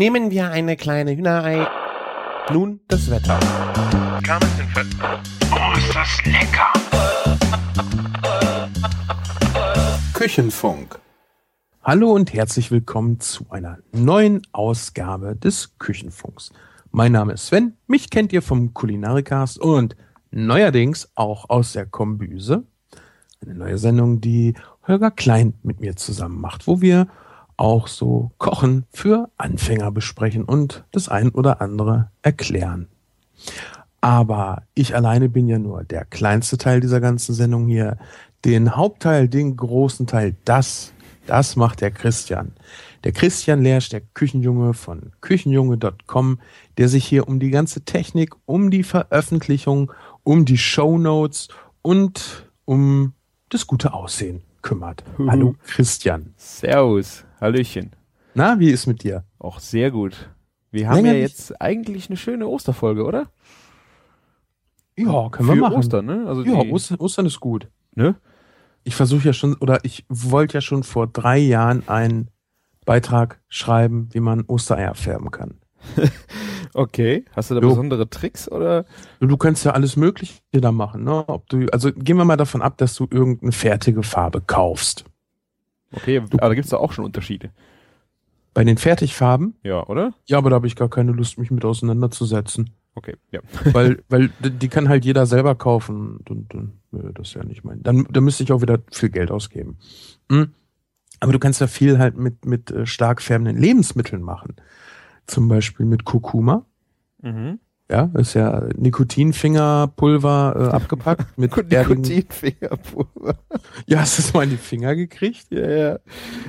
[0.00, 1.68] Nehmen wir eine kleine Hühnerei.
[2.50, 3.38] Nun das Wetter.
[5.52, 6.72] Oh, ist das lecker!
[10.14, 10.98] Küchenfunk.
[11.82, 16.50] Hallo und herzlich willkommen zu einer neuen Ausgabe des Küchenfunks.
[16.90, 19.96] Mein Name ist Sven, mich kennt ihr vom Kulinarikast und
[20.30, 22.64] neuerdings auch aus der Kombüse.
[23.42, 24.54] Eine neue Sendung, die
[24.88, 27.06] Holger Klein mit mir zusammen macht, wo wir
[27.60, 32.88] auch so Kochen für Anfänger besprechen und das ein oder andere erklären.
[34.00, 37.98] Aber ich alleine bin ja nur der kleinste Teil dieser ganzen Sendung hier.
[38.46, 40.94] Den Hauptteil, den großen Teil, das,
[41.26, 42.52] das macht der Christian.
[43.04, 46.38] Der Christian Lersch, der Küchenjunge von küchenjunge.com,
[46.78, 51.48] der sich hier um die ganze Technik, um die Veröffentlichung, um die Show Notes
[51.82, 53.12] und um
[53.50, 55.04] das gute Aussehen kümmert.
[55.18, 56.32] Hallo Christian.
[56.36, 57.90] Servus, Hallöchen.
[58.34, 59.24] Na, wie ist mit dir?
[59.38, 60.30] Auch sehr gut.
[60.70, 63.28] Wir haben Länger ja nicht- jetzt eigentlich eine schöne Osterfolge, oder?
[64.96, 65.76] Ja, können Für wir machen.
[65.76, 66.24] Ostern, ne?
[66.26, 67.68] Also ja, die, Ostern, ist gut.
[67.94, 68.16] ne?
[68.84, 72.28] Ich versuche ja schon, oder ich wollte ja schon vor drei Jahren einen
[72.86, 75.54] Beitrag schreiben, wie man Ostereier färben kann.
[76.72, 77.24] Okay.
[77.34, 77.70] Hast du da Jo.
[77.70, 78.84] besondere Tricks oder?
[79.18, 81.28] Du, du kannst ja alles Mögliche da machen, ne?
[81.28, 85.04] Ob du, also gehen wir mal davon ab, dass du irgendeine fertige Farbe kaufst.
[85.92, 87.50] Okay, aber da gibt's da auch schon Unterschiede.
[88.54, 90.12] Bei den Fertigfarben, Ja, oder?
[90.26, 92.70] ja, aber da habe ich gar keine Lust, mich mit auseinanderzusetzen.
[92.94, 93.40] Okay, ja.
[93.72, 96.18] weil, weil die kann halt jeder selber kaufen.
[96.28, 97.82] Und, und, das ist ja nicht mein.
[97.82, 99.78] Dann, dann müsste ich auch wieder viel Geld ausgeben.
[100.30, 100.52] Hm?
[101.20, 104.56] Aber du kannst ja viel halt mit, mit äh, stark färbenden Lebensmitteln machen.
[105.26, 106.66] Zum Beispiel mit Kurkuma.
[107.22, 107.60] Mhm.
[107.90, 113.34] Ja, ist ja Nikotinfingerpulver äh, abgepackt mit Nikotinfingerpulver.
[113.86, 115.46] Ja, hast du es mal in die Finger gekriegt?
[115.50, 115.98] Ja, ja.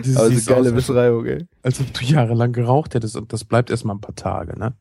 [0.04, 1.48] Das Also siehst geile aus, als, Beschreibung, ey.
[1.64, 4.74] als ob du jahrelang geraucht hättest und das bleibt erstmal ein paar Tage, ne?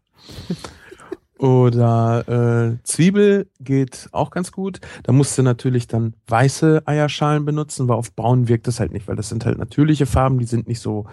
[1.38, 4.80] Oder äh, Zwiebel geht auch ganz gut.
[5.04, 9.08] Da musst du natürlich dann weiße Eierschalen benutzen, weil auf braun wirkt das halt nicht,
[9.08, 11.06] weil das sind halt natürliche Farben, die sind nicht so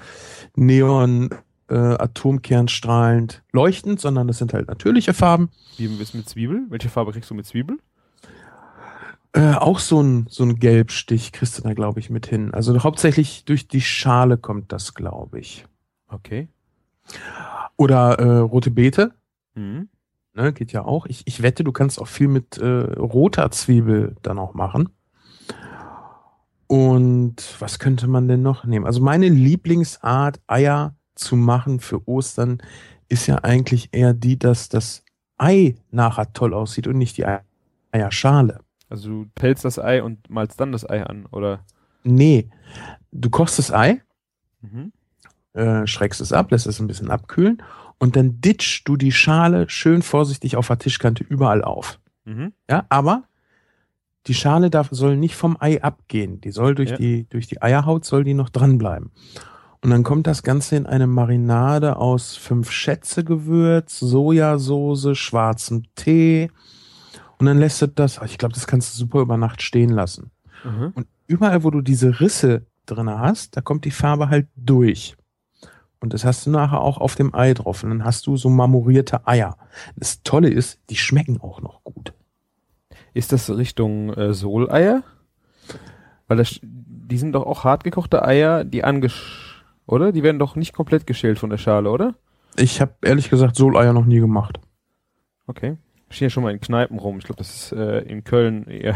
[0.57, 1.29] neon,
[1.69, 5.49] äh, atomkernstrahlend leuchtend, sondern das sind halt natürliche Farben.
[5.77, 6.65] Wie ist mit Zwiebel?
[6.69, 7.77] Welche Farbe kriegst du mit Zwiebel?
[9.33, 12.53] Äh, auch so ein, so ein Gelbstich kriegst du da, glaube ich, mit hin.
[12.53, 15.65] Also hauptsächlich durch die Schale kommt das, glaube ich.
[16.07, 16.47] Okay.
[17.75, 19.13] Oder äh, rote Beete,
[19.55, 19.89] Mhm.
[20.33, 21.05] ne, geht ja auch.
[21.07, 24.89] Ich, ich wette, du kannst auch viel mit äh, roter Zwiebel dann auch machen.
[26.67, 28.85] Und was könnte man denn noch nehmen?
[28.85, 32.59] Also meine Lieblingsart, Eier zu machen für Ostern,
[33.09, 35.03] ist ja eigentlich eher die, dass das
[35.37, 37.41] Ei nachher toll aussieht und nicht die Ei-
[37.91, 38.59] Eierschale.
[38.89, 41.65] Also du pelzt das Ei und malst dann das Ei an, oder?
[42.03, 42.49] Nee,
[43.11, 44.01] du kochst das Ei,
[44.61, 44.91] Mhm.
[45.53, 47.61] äh, schreckst es ab, lässt es ein bisschen abkühlen
[47.99, 51.99] und dann ditchst du die Schale schön vorsichtig auf der Tischkante überall auf.
[52.25, 52.53] Mhm.
[52.69, 53.23] Ja, aber
[54.27, 56.41] die Schale darf, soll nicht vom Ei abgehen.
[56.41, 56.97] Die soll durch Ja.
[56.97, 59.11] die, durch die Eierhaut soll die noch dranbleiben.
[59.81, 66.49] Und dann kommt das Ganze in eine Marinade aus fünf Schätze Gewürz, Sojasauce, schwarzem Tee.
[67.37, 70.31] Und dann lässt du das, ich glaube, das kannst du super über Nacht stehen lassen.
[70.63, 70.91] Mhm.
[70.95, 75.15] Und überall, wo du diese Risse drinne hast, da kommt die Farbe halt durch.
[75.99, 77.83] Und das hast du nachher auch auf dem Ei drauf.
[77.83, 79.57] Und dann hast du so marmorierte Eier.
[79.95, 82.13] Das Tolle ist, die schmecken auch noch gut.
[83.13, 85.03] Ist das Richtung äh, Soleier?
[86.27, 89.46] Weil das, die sind doch auch hartgekochte Eier, die angesch...
[89.87, 90.11] Oder?
[90.11, 92.15] Die werden doch nicht komplett geschält von der Schale, oder?
[92.57, 94.59] Ich habe ehrlich gesagt Soleier noch nie gemacht.
[95.47, 95.77] Okay.
[96.09, 97.17] Ich stehe ja schon mal in Kneipen rum.
[97.17, 98.95] Ich glaube, das ist äh, in Köln eher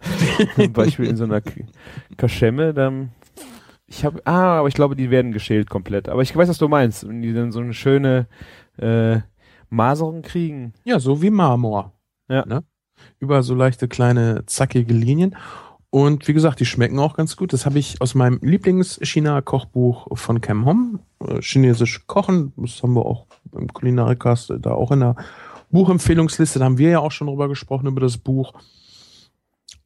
[0.54, 1.42] zum Beispiel in so einer
[2.16, 2.72] Kaschemme.
[2.72, 3.10] Dann
[3.86, 6.08] ich habe, ah, aber ich glaube, die werden geschält komplett.
[6.08, 7.06] Aber ich weiß, was du meinst.
[7.06, 8.26] Wenn die dann so eine schöne
[8.78, 9.18] äh,
[9.68, 10.72] Maserung kriegen.
[10.84, 11.92] Ja, so wie Marmor.
[12.28, 12.44] Ja.
[12.46, 12.64] Ne?
[13.18, 15.36] Über so leichte kleine zackige Linien.
[15.96, 17.54] Und wie gesagt, die schmecken auch ganz gut.
[17.54, 21.00] Das habe ich aus meinem Lieblings-China-Kochbuch von Cam Hom.
[21.26, 22.52] Äh, Chinesisch Kochen.
[22.58, 23.24] Das haben wir auch
[23.58, 25.16] im Kulinarikast da auch in der
[25.70, 26.58] Buchempfehlungsliste.
[26.58, 28.52] Da haben wir ja auch schon drüber gesprochen, über das Buch.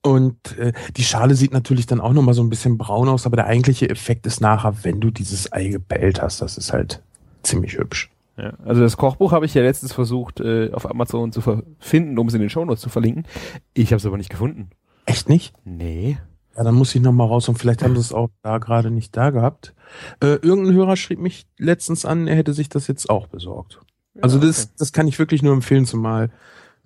[0.02, 3.36] Und äh, die Schale sieht natürlich dann auch nochmal so ein bisschen braun aus, aber
[3.36, 6.42] der eigentliche Effekt ist nachher, wenn du dieses Ei gebellt hast.
[6.42, 7.04] Das ist halt
[7.44, 8.10] ziemlich hübsch.
[8.36, 8.54] Ja.
[8.64, 12.34] Also das Kochbuch habe ich ja letztens versucht, äh, auf Amazon zu finden, um es
[12.34, 13.26] in den Shownotes zu verlinken.
[13.74, 14.70] Ich habe es aber nicht gefunden.
[15.10, 15.52] Echt nicht?
[15.64, 16.18] Nee.
[16.56, 18.90] Ja, dann muss ich noch mal raus und vielleicht haben sie es auch da gerade
[18.90, 19.74] nicht da gehabt.
[20.20, 23.80] Äh, irgendein Hörer schrieb mich letztens an, er hätte sich das jetzt auch besorgt.
[24.20, 26.30] Also Ja, das, das kann ich wirklich nur empfehlen, zumal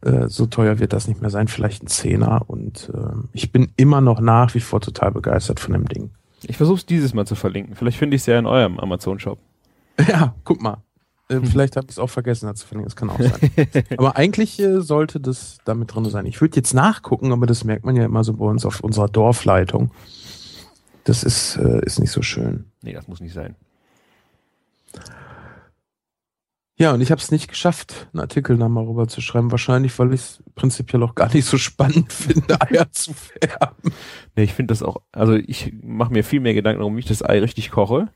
[0.01, 2.45] äh, so teuer wird das nicht mehr sein, vielleicht ein Zehner.
[2.47, 6.11] Und äh, ich bin immer noch nach wie vor total begeistert von dem Ding.
[6.43, 7.75] Ich versuche es dieses Mal zu verlinken.
[7.75, 9.39] Vielleicht finde ich es ja in eurem Amazon-Shop.
[10.09, 10.79] Ja, guck mal.
[11.29, 13.51] Äh, vielleicht habe ich es auch vergessen dazu verlinken, das kann auch sein.
[13.97, 16.27] aber eigentlich äh, sollte das damit drin sein.
[16.27, 19.09] Ich würde jetzt nachgucken, aber das merkt man ja immer so bei uns auf unserer
[19.09, 19.91] Dorfleitung.
[21.05, 22.67] Das ist, äh, ist nicht so schön.
[22.83, 23.57] Nee, das muss nicht sein.
[26.77, 29.53] Ja, und ich habe es nicht geschafft, einen Artikel da mal rüber zu schreiben.
[29.53, 33.93] Wahrscheinlich, weil ich es prinzipiell auch gar nicht so spannend finde, Eier zu färben.
[34.35, 37.07] Nee, ich finde das auch, also ich mache mir viel mehr Gedanken darum, wie ich
[37.07, 38.09] das Ei richtig koche,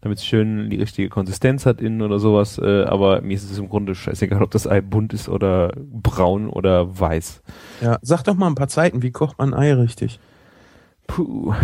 [0.00, 2.56] damit es schön die richtige Konsistenz hat innen oder sowas.
[2.56, 6.48] Äh, aber mir ist es im Grunde scheißegal, ob das Ei bunt ist oder braun
[6.48, 7.42] oder weiß.
[7.82, 10.20] Ja, sag doch mal ein paar Zeiten, wie kocht man Ei richtig?
[11.06, 11.54] Puh.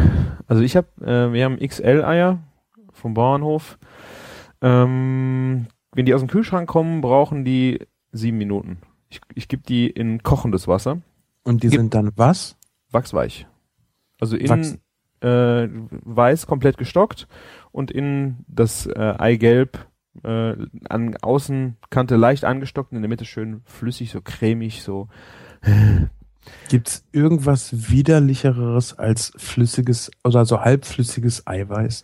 [0.48, 2.40] Also ich habe, äh, wir haben XL-Eier
[2.92, 3.78] vom Bauernhof.
[4.60, 7.80] Ähm, wenn die aus dem Kühlschrank kommen, brauchen die
[8.12, 8.78] sieben Minuten.
[9.10, 11.02] Ich, ich gebe die in kochendes Wasser.
[11.44, 12.56] Und die Gib- sind dann was?
[12.90, 13.46] Wachsweich.
[14.20, 14.78] Also in Wachs-
[15.20, 15.68] äh,
[16.04, 17.28] weiß komplett gestockt
[17.70, 19.86] und in das äh, Eigelb
[20.24, 20.54] äh,
[20.88, 25.08] an Außenkante leicht angestockt und in der Mitte schön flüssig, so cremig, so.
[26.68, 32.02] Gibt's irgendwas widerlicheres als flüssiges oder so halbflüssiges Eiweiß?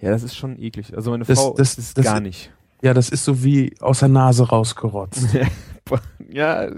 [0.00, 0.94] Ja, das ist schon eklig.
[0.96, 2.52] Also meine Das- Frau das- ist das- gar nicht.
[2.82, 5.28] Ja, das ist so wie aus der Nase rausgerotzt.
[6.28, 6.68] ja,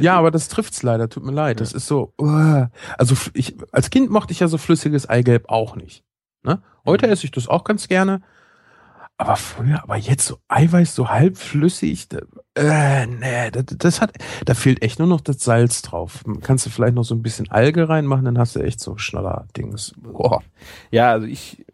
[0.00, 1.60] ja, aber das trifft's leider, tut mir leid.
[1.60, 2.66] Das ist so, uh,
[2.96, 6.04] also ich, als Kind mochte ich ja so flüssiges Eigelb auch nicht.
[6.42, 6.60] Ne?
[6.84, 7.12] Heute Mhm.
[7.12, 8.20] esse ich das auch ganz gerne.
[9.20, 12.18] Aber früher, aber jetzt so Eiweiß, so halbflüssig, da,
[12.54, 14.12] äh, nee, das, das hat,
[14.44, 16.22] da fehlt echt nur noch das Salz drauf.
[16.42, 19.92] Kannst du vielleicht noch so ein bisschen Alge reinmachen, dann hast du echt so Schnaller-Dings.
[20.92, 21.64] Ja, also ich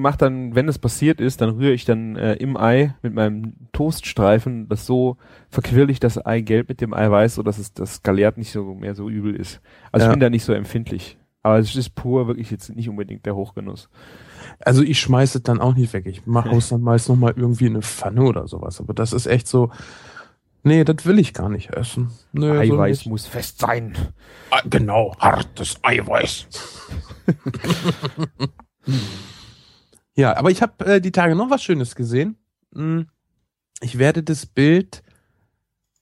[0.00, 3.54] mach dann, wenn es passiert ist, dann rühre ich dann äh, im Ei mit meinem
[3.72, 5.16] Toaststreifen das so
[5.50, 8.94] verquirle ich das Eigelb mit dem Eiweiß, so dass es das Galiert nicht so mehr
[8.94, 9.60] so übel ist.
[9.90, 10.10] Also Ja.
[10.10, 11.18] ich bin da nicht so empfindlich.
[11.44, 13.88] Aber es ist pur wirklich jetzt nicht unbedingt der Hochgenuss.
[14.60, 16.06] Also ich schmeiße es dann auch nicht weg.
[16.06, 18.80] Ich mache es dann meist noch mal irgendwie in eine Pfanne oder sowas.
[18.80, 19.70] Aber das ist echt so,
[20.62, 22.10] nee, das will ich gar nicht essen.
[22.32, 23.06] Nö, so Eiweiß nicht.
[23.08, 23.94] muss fest sein.
[24.50, 26.46] Ah, genau, hartes Eiweiß.
[30.16, 32.36] ja, aber ich habe äh, die Tage noch was Schönes gesehen.
[32.74, 33.06] Hm,
[33.80, 35.02] Ich werde das Bild,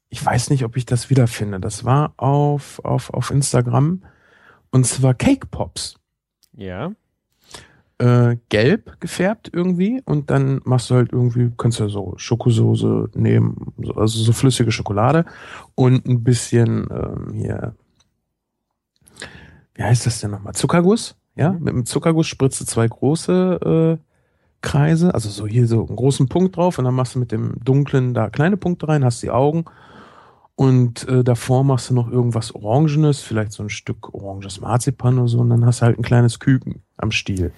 [0.09, 1.61] ich weiß nicht, ob ich das wiederfinde.
[1.61, 4.03] Das war auf, auf, auf Instagram.
[4.71, 5.95] Und zwar Cake Pops.
[6.53, 6.93] Ja.
[7.99, 13.11] Äh, gelb gefärbt irgendwie und dann machst du halt irgendwie, kannst du ja so Schokosoße
[13.15, 15.27] nehmen, so- also so flüssige Schokolade
[15.75, 17.75] und ein bisschen ähm, hier,
[19.75, 20.55] wie heißt das denn nochmal?
[20.55, 21.53] Zuckerguss, ja?
[21.53, 21.65] Mhm.
[21.65, 24.05] Mit dem Zuckerguss spritzt du zwei große äh,
[24.63, 27.55] Kreise, also so hier so einen großen Punkt drauf und dann machst du mit dem
[27.65, 29.65] dunklen da kleine Punkte rein, hast die Augen
[30.55, 35.29] und äh, davor machst du noch irgendwas Orangenes, vielleicht so ein Stück oranges Marzipan oder
[35.29, 37.53] so und dann hast du halt ein kleines Küken am Stiel.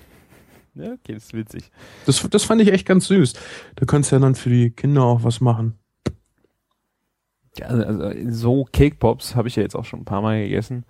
[0.75, 1.71] Ja, okay, das ist witzig.
[2.07, 3.35] Das, das fand ich echt ganz süß.
[3.77, 5.79] Da kannst du ja dann für die Kinder auch was machen.
[7.59, 10.45] Ja, also, also so Cake Pops habe ich ja jetzt auch schon ein paar Mal
[10.45, 10.85] gegessen.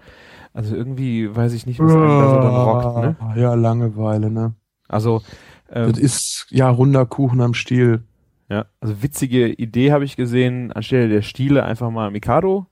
[0.55, 3.17] Also irgendwie weiß ich nicht, was einem da so dann rockt, ne?
[3.41, 4.55] Ja, Langeweile, ne?
[4.89, 5.23] Also
[5.71, 8.03] ähm, das ist ja runder Kuchen am Stiel.
[8.51, 12.67] Ja, also witzige Idee habe ich gesehen, anstelle der Stiele einfach mal Mikado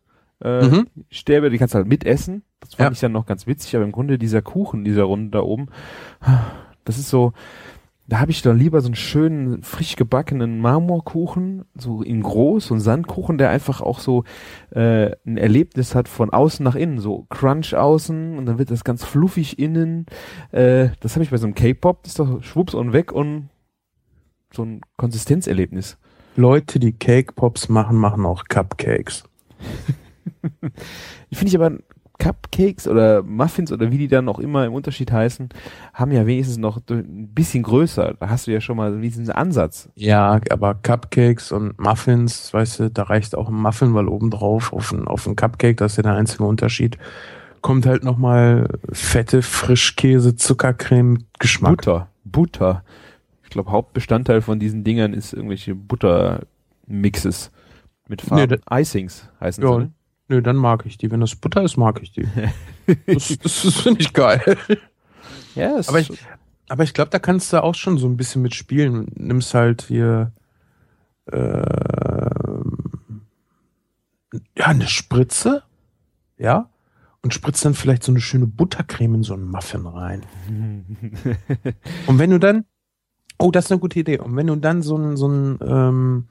[0.44, 0.87] äh, Mhm.
[1.11, 2.43] Stäbe, die kannst du halt mitessen.
[2.61, 2.93] Das fand Ja.
[2.93, 5.69] ich dann noch ganz witzig, aber im Grunde dieser Kuchen, dieser Runde da oben,
[6.85, 7.32] das ist so,
[8.11, 12.75] da habe ich dann lieber so einen schönen, frisch gebackenen Marmorkuchen, so in groß, so
[12.75, 14.25] einen Sandkuchen, der einfach auch so
[14.70, 18.82] äh, ein Erlebnis hat von außen nach innen, so Crunch außen und dann wird das
[18.82, 20.06] ganz fluffig innen.
[20.51, 23.49] Äh, das habe ich bei so einem K-Pop, das ist doch schwupps und weg und
[24.53, 25.96] so ein Konsistenzerlebnis.
[26.34, 29.25] Leute, die Cake Pops machen, machen auch Cupcakes.
[31.29, 31.79] Ich finde ich aber
[32.20, 35.48] Cupcakes oder Muffins oder wie die dann auch immer im Unterschied heißen,
[35.94, 38.15] haben ja wenigstens noch ein bisschen größer.
[38.20, 39.89] Da hast du ja schon mal diesen Ansatz.
[39.96, 44.93] Ja, aber Cupcakes und Muffins, weißt du, da reicht auch ein Muffin, weil obendrauf auf
[44.93, 46.98] ein, auf ein Cupcake, das ist ja der einzige Unterschied,
[47.62, 51.79] kommt halt nochmal fette Frischkäse, Zuckercreme, Geschmack.
[51.79, 52.08] Butter.
[52.24, 52.84] Butter.
[53.43, 57.50] Ich glaube, Hauptbestandteil von diesen Dingern ist irgendwelche Buttermixes
[58.08, 58.60] mit Farben.
[58.70, 59.79] Nee, Icings heißen Ja, sie.
[59.81, 59.93] Ne?
[60.31, 61.10] Nö, dann mag ich die.
[61.10, 62.27] Wenn das Butter ist, mag ich die.
[63.06, 64.56] Das, das, das finde ich geil.
[65.55, 66.10] Ja, es Aber ich,
[66.69, 69.06] aber ich glaube, da kannst du auch schon so ein bisschen mit spielen.
[69.15, 70.32] Nimmst halt hier
[71.31, 72.79] ähm,
[74.56, 75.63] ja eine Spritze,
[76.37, 76.69] ja,
[77.22, 80.22] und spritzt dann vielleicht so eine schöne Buttercreme in so einen Muffin rein.
[82.06, 82.65] Und wenn du dann,
[83.39, 84.19] oh, das ist eine gute Idee.
[84.19, 86.29] Und wenn du dann so einen so einen ähm,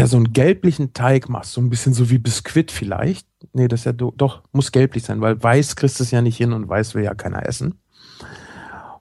[0.00, 3.26] ja so einen gelblichen Teig machst, so ein bisschen so wie Biskuit vielleicht.
[3.52, 6.22] Nee, das ist ja do, doch muss gelblich sein, weil weiß kriegst du es ja
[6.22, 7.74] nicht hin und weiß will ja keiner essen.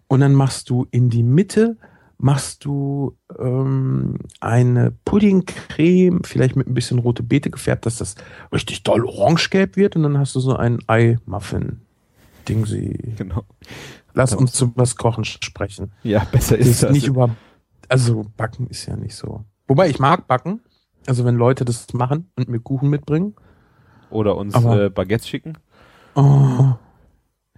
[0.08, 1.78] Und dann machst du in die Mitte
[2.20, 8.16] machst du ähm, eine Puddingcreme, vielleicht mit ein bisschen rote Beete gefärbt, dass das
[8.52, 11.80] richtig doll orangegelb wird und dann hast du so ein Ei-Muffin.
[12.48, 13.14] Ding sie.
[13.18, 13.44] Genau.
[14.14, 15.92] Lass uns zu was Kochen sprechen.
[16.04, 16.92] Ja, besser ist das.
[16.92, 17.30] nicht über,
[17.88, 19.46] also Backen ist ja nicht so.
[19.68, 20.60] Wobei ich mag Backen.
[21.10, 23.36] Also wenn Leute das machen und mir Kuchen mitbringen.
[24.12, 25.58] Oder uns Aber- äh, Baguettes schicken.
[26.16, 26.74] Oh,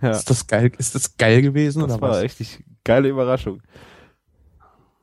[0.02, 2.22] Ja, ist das geil, ist das geil gewesen das oder war was?
[2.22, 3.62] richtig geile Überraschung.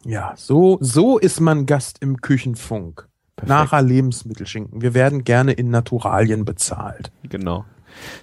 [0.05, 3.07] Ja, so, so ist man Gast im Küchenfunk.
[3.37, 3.49] Perfekt.
[3.49, 4.81] Nachher Lebensmittelschinken.
[4.83, 7.13] Wir werden gerne in Naturalien bezahlt.
[7.29, 7.65] Genau.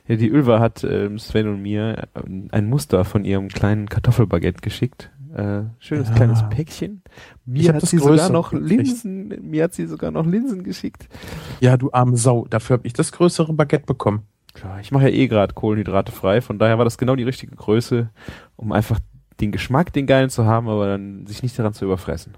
[0.07, 4.61] Ja, die Ulva hat ähm, Sven und mir ähm, ein Muster von ihrem kleinen Kartoffelbaguette
[4.61, 5.11] geschickt.
[5.35, 6.15] Äh, schönes Ja.
[6.15, 7.01] kleines Päckchen.
[7.45, 8.53] Mir hat das sie sogar noch.
[8.53, 11.09] Linsen, mir hat sie sogar noch Linsen geschickt.
[11.59, 12.45] Ja, du arme Sau.
[12.49, 14.23] Dafür habe ich das größere Baguette bekommen.
[14.53, 17.53] Tja, ich mache ja eh gerade Kohlenhydrate frei, von daher war das genau die richtige
[17.53, 18.09] Größe,
[18.55, 18.99] um einfach
[19.41, 22.37] den Geschmack, den geilen zu haben, aber dann sich nicht daran zu überfressen.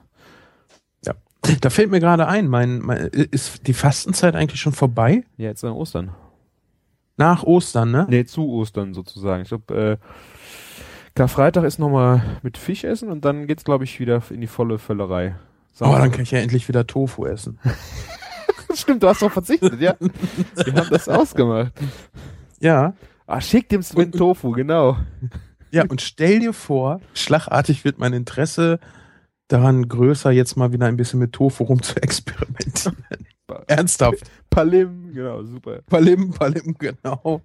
[1.62, 5.24] Da fällt mir gerade ein, mein, mein, ist die Fastenzeit eigentlich schon vorbei?
[5.38, 6.12] Ja, jetzt an Ostern.
[7.16, 8.06] Nach Ostern, ne?
[8.10, 9.44] Nee, zu Ostern sozusagen.
[9.44, 9.98] Ich glaube, äh,
[11.18, 14.78] Karfreitag ist nochmal mit Fisch essen und dann geht's, glaube ich, wieder in die volle
[14.78, 15.36] Völlerei.
[15.80, 17.58] Oh, dann kann ich ja endlich wieder Tofu essen.
[18.76, 19.96] Stimmt, du hast doch verzichtet, ja.
[20.00, 21.72] Wir haben das ausgemacht.
[22.60, 22.94] Ja.
[23.26, 24.98] Ah, schick dem Sven Tofu, genau.
[25.72, 28.80] Ja, und stell dir vor, schlagartig wird mein Interesse
[29.48, 33.04] daran größer, jetzt mal wieder ein bisschen mit Tofu rum zu experimentieren.
[33.66, 34.30] Ernsthaft.
[34.52, 35.80] Palim, genau, super.
[35.88, 37.42] Palim, Palim, genau.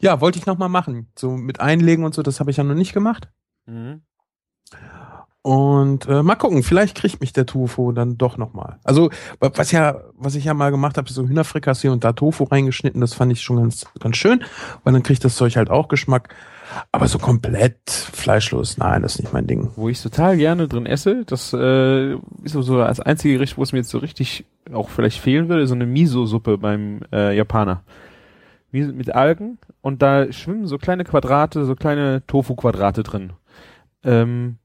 [0.00, 1.08] Ja, wollte ich nochmal machen.
[1.16, 3.28] So mit Einlegen und so, das habe ich ja noch nicht gemacht.
[3.66, 4.02] Mhm.
[5.42, 8.78] Und äh, mal gucken, vielleicht kriegt mich der Tofu dann doch nochmal.
[8.82, 9.10] Also,
[9.40, 12.44] wa- was ja, was ich ja mal gemacht habe, ist so Hühnerfrikassee und da Tofu
[12.44, 14.42] reingeschnitten, das fand ich schon ganz, ganz schön,
[14.84, 16.34] weil dann kriegt das Zeug halt auch Geschmack.
[16.92, 19.70] Aber so komplett fleischlos, nein, das ist nicht mein Ding.
[19.76, 23.62] Wo ich total gerne drin esse, das äh, ist so, so als einzige Gericht, wo
[23.62, 27.82] es mir jetzt so richtig auch vielleicht fehlen würde, so eine Miso-Suppe beim äh, Japaner.
[28.74, 33.32] Miso mit Algen und da schwimmen so kleine Quadrate, so kleine Tofu-Quadrate drin.
[34.02, 34.58] Ähm,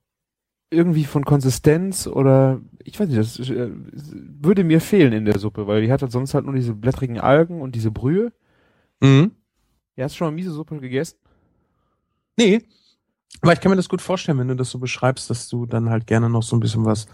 [0.72, 5.68] irgendwie von Konsistenz oder ich weiß nicht, das äh, würde mir fehlen in der Suppe,
[5.68, 8.34] weil die hat halt sonst halt nur diese blättrigen Algen und diese Brühe.
[9.00, 9.32] Mhm.
[9.96, 11.18] Ja, hast du schon mal Miso-Suppe gegessen?
[12.36, 12.64] Nee.
[13.42, 15.90] Aber ich kann mir das gut vorstellen, wenn du das so beschreibst, dass du dann
[15.90, 17.06] halt gerne noch so ein bisschen was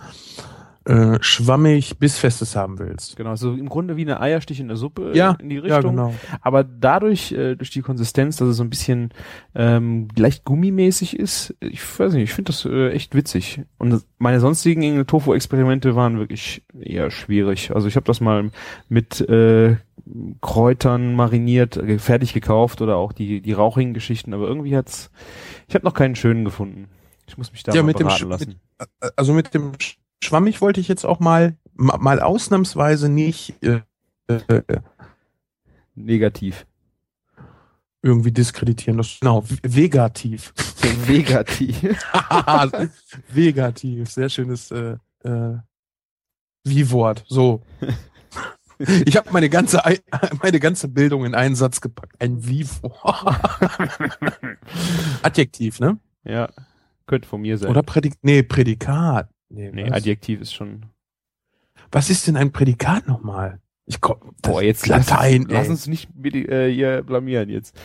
[0.86, 3.16] äh, schwammig bissfestes haben willst.
[3.16, 5.96] Genau, so im Grunde wie eine Eierstich in der Suppe Ja, in die Ja, Richtung.
[5.96, 6.14] genau.
[6.42, 9.10] Aber dadurch, äh, durch die Konsistenz, dass es so ein bisschen
[9.56, 13.62] ähm, leicht gummimäßig ist, ich weiß nicht, ich finde das äh, echt witzig.
[13.80, 17.72] Und meine sonstigen Tofu-Experimente waren wirklich eher schwierig.
[17.74, 18.52] Also ich habe das mal
[18.88, 19.78] mit äh,
[20.42, 25.10] Kräutern mariniert, äh, fertig gekauft oder auch die, die rauchigen Geschichten, aber irgendwie hat's,
[25.68, 26.90] ich habe noch keinen schönen gefunden.
[27.28, 28.56] Ich muss mich da Ja, mal mit dem beraten Sch- lassen.
[29.16, 29.72] Also mit dem
[30.24, 33.82] schwammig wollte ich jetzt auch mal, ma- mal ausnahmsweise nicht äh,
[34.28, 34.62] äh,
[35.96, 36.66] Negativ.
[38.02, 38.98] irgendwie diskreditieren.
[38.98, 40.54] Das, genau, vegativ.
[41.08, 41.82] Negativ.
[43.30, 45.58] vegativ, sehr schönes äh, äh,
[46.64, 47.24] Wie-Wort.
[47.28, 47.62] So.
[49.06, 50.02] Ich habe meine ganze Ei-
[50.44, 52.22] meine ganze Bildung in einen Satz gepackt.
[52.22, 53.40] Ein Wie-Wort.
[55.22, 55.98] Adjektiv, ne?
[56.26, 56.50] ja,
[57.08, 57.70] könnte von mir sein.
[57.70, 59.30] Oder Prädik nee, Prädikat.
[59.56, 59.92] Nee, nee?
[59.92, 60.86] Adjektiv ist schon.
[61.92, 63.60] was ist denn ein Prädikat nochmal?
[63.86, 65.44] Ich komm, Boah, jetzt Latein.
[65.44, 65.72] Lass, lass ey.
[65.72, 67.76] uns nicht äh, hier blamieren jetzt.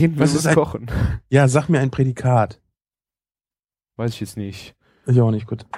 [0.00, 0.86] Reden wir Was ist ein- Kochen.
[1.30, 2.60] Ja, sag mir ein Prädikat.
[3.96, 4.74] Weiß ich jetzt nicht.
[5.06, 5.64] Ich auch nicht gut.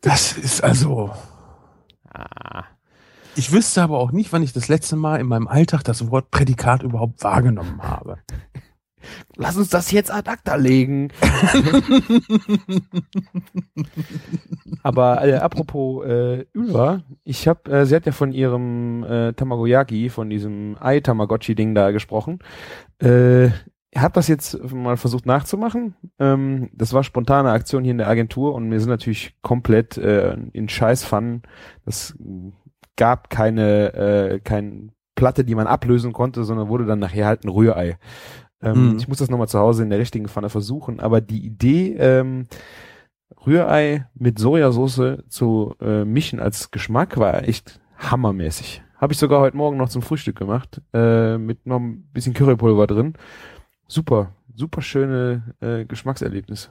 [0.00, 1.12] Das ist also.
[2.12, 2.64] Ah.
[3.36, 6.32] Ich wüsste aber auch nicht, wann ich das letzte Mal in meinem Alltag das Wort
[6.32, 8.18] Prädikat überhaupt wahrgenommen habe.
[9.36, 11.10] Lass uns das jetzt ad acta legen.
[14.82, 20.08] Aber äh, apropos äh, Ülva, ich habe, äh, sie hat ja von ihrem äh, Tamagoyaki,
[20.08, 22.40] von diesem Ei-Tamagotchi-Ding da gesprochen.
[22.98, 23.50] Äh,
[23.94, 25.94] hat das jetzt mal versucht nachzumachen.
[26.18, 30.36] Ähm, das war spontane Aktion hier in der Agentur und wir sind natürlich komplett äh,
[30.52, 31.42] in Scheiß-Fun.
[31.84, 32.16] Das
[32.96, 37.50] gab keine, äh, keine Platte, die man ablösen konnte, sondern wurde dann nachher halt ein
[37.50, 37.98] Rührei.
[38.62, 38.96] Ähm, Mhm.
[38.98, 42.46] Ich muss das nochmal zu Hause in der richtigen Pfanne versuchen, aber die Idee, ähm,
[43.46, 48.82] Rührei mit Sojasauce zu äh, mischen als Geschmack war echt hammermäßig.
[48.96, 52.86] Habe ich sogar heute Morgen noch zum Frühstück gemacht, äh, mit noch ein bisschen Currypulver
[52.86, 53.14] drin.
[53.88, 56.70] Super, super schöne äh, Geschmackserlebnis.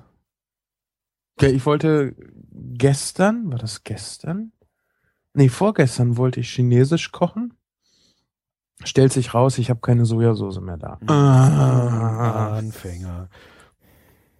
[1.37, 2.15] Okay, ich wollte
[2.51, 4.53] gestern, war das gestern?
[5.33, 7.53] Nee, vorgestern wollte ich chinesisch kochen.
[8.83, 10.99] Stellt sich raus, ich habe keine Sojasauce mehr da.
[11.07, 12.57] Ah.
[12.57, 13.29] Anfänger.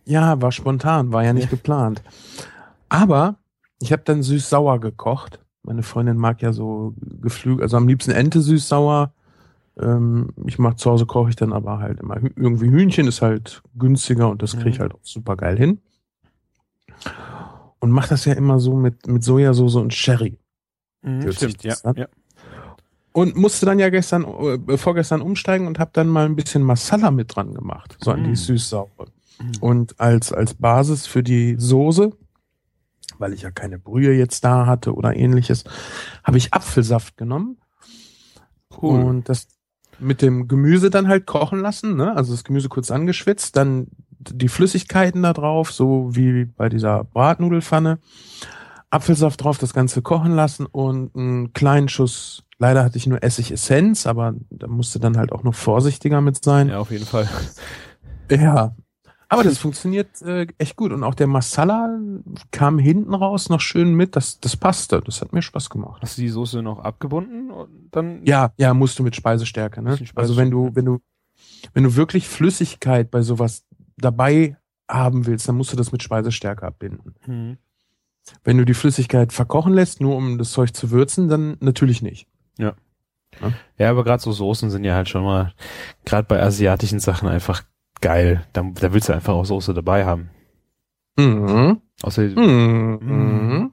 [0.06, 2.02] Ja, war spontan, war ja nicht geplant.
[2.90, 3.38] Aber
[3.80, 5.40] ich habe dann süß-sauer gekocht.
[5.64, 9.14] Meine Freundin mag ja so Geflügel, also am liebsten Ente süß-sauer.
[9.80, 13.62] Ähm, ich mach zu Hause koche ich dann aber halt immer irgendwie Hühnchen ist halt
[13.78, 14.82] günstiger und das kriege ich Mhm.
[14.82, 15.80] halt auch super geil hin.
[17.80, 20.38] Und mach das ja immer so mit mit Sojasauce und Sherry.
[21.04, 22.08] Mhm, stimmt, ja, ja.
[23.14, 24.24] Und musste dann ja gestern,
[24.68, 28.22] äh, vorgestern umsteigen und habe dann mal ein bisschen Masala mit dran gemacht, so an
[28.22, 28.26] Mm.
[28.26, 29.08] die süß-saure.
[29.60, 32.12] Und als, als Basis für die Soße,
[33.18, 35.64] weil ich ja keine Brühe jetzt da hatte oder ähnliches,
[36.24, 37.58] habe ich Apfelsaft genommen
[38.82, 39.04] Cool.
[39.04, 39.48] und das
[40.00, 42.16] mit dem Gemüse dann halt kochen lassen, ne?
[42.16, 43.88] Also das Gemüse kurz angeschwitzt, dann
[44.20, 48.00] die Flüssigkeiten da drauf, so wie bei dieser Bratnudelfanne.
[48.90, 54.06] Apfelsaft drauf, das Ganze kochen lassen und einen kleinen Schuss, leider hatte ich nur Essigessenz,
[54.06, 56.70] aber da musste dann halt auch noch vorsichtiger mit sein.
[56.70, 57.28] ja, auf jeden Fall.
[58.30, 58.76] Ja.
[59.28, 60.92] Aber das funktioniert äh, echt gut.
[60.92, 61.98] Und auch der Masala
[62.52, 64.16] kam hinten raus noch schön mit.
[64.16, 65.02] Das, das passte.
[65.06, 66.02] Das hat mir Spaß gemacht.
[66.02, 68.26] Hast du die Soße noch abgebunden und dann?
[68.26, 69.92] Ja, ja, musst du mit Speisestärke, ne?
[69.92, 70.76] Bisschen Also wenn du, Speisestärke.
[70.76, 71.02] wenn du,
[71.74, 73.64] wenn du wirklich Flüssigkeit bei sowas
[73.98, 74.58] dabei
[74.90, 77.16] haben willst, dann musst du das mit Speisestärke abbinden.
[77.26, 77.58] Mhm.
[78.44, 82.28] Wenn du die Flüssigkeit verkochen lässt, nur um das Zeug zu würzen, dann natürlich nicht.
[82.58, 85.54] Ja, aber gerade so Soßen sind ja halt schon mal,
[86.06, 87.64] gerade bei asiatischen Sachen einfach
[88.02, 88.46] geil.
[88.54, 90.30] Da, da willst du einfach auch Soße dabei haben.
[91.18, 91.82] Mhm.
[92.04, 93.72] Außer, Mhm.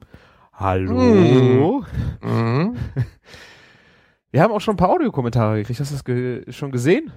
[0.53, 1.83] hallo?
[2.21, 2.75] Mhm.
[4.31, 5.79] Wir haben auch schon ein paar Audiokommentare gekriegt.
[5.79, 7.11] Hast du das ge schon gesehen?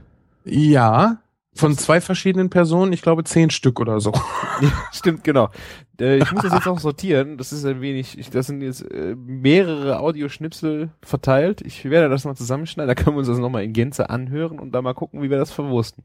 [0.45, 1.19] Ja,
[1.55, 4.13] von zwei verschiedenen Personen, ich glaube zehn Stück oder so.
[4.61, 5.49] Ja, stimmt, genau.
[6.03, 7.39] Äh, ich muss das jetzt auch sortieren.
[7.39, 11.61] Das ist ein wenig, ich, das sind jetzt äh, mehrere Audioschnipsel verteilt.
[11.61, 14.73] Ich werde das mal zusammenschneiden, da können wir uns das nochmal in Gänze anhören und
[14.73, 16.03] da mal gucken, wie wir das verwursten.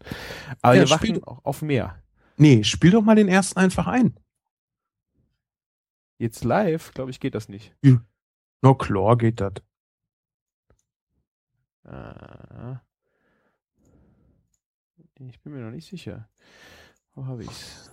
[0.62, 1.96] Aber Ja, wir warten auch auf mehr.
[2.38, 4.16] Nee, spiel doch mal den ersten einfach ein.
[6.20, 7.76] Jetzt live, glaube ich, geht das nicht.
[8.62, 9.54] No klar geht das.
[11.84, 12.82] Ah.
[15.20, 16.30] Ich bin mir noch nicht sicher.
[17.16, 17.90] Wo habe ich's?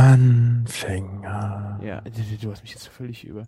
[0.00, 1.78] Anfänger.
[1.82, 3.46] Ja, du, hast mich jetzt völlig über.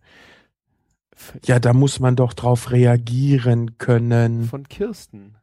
[1.14, 4.44] völlig Ja, da muss man doch drauf reagieren können.
[4.44, 5.36] Von Kirsten.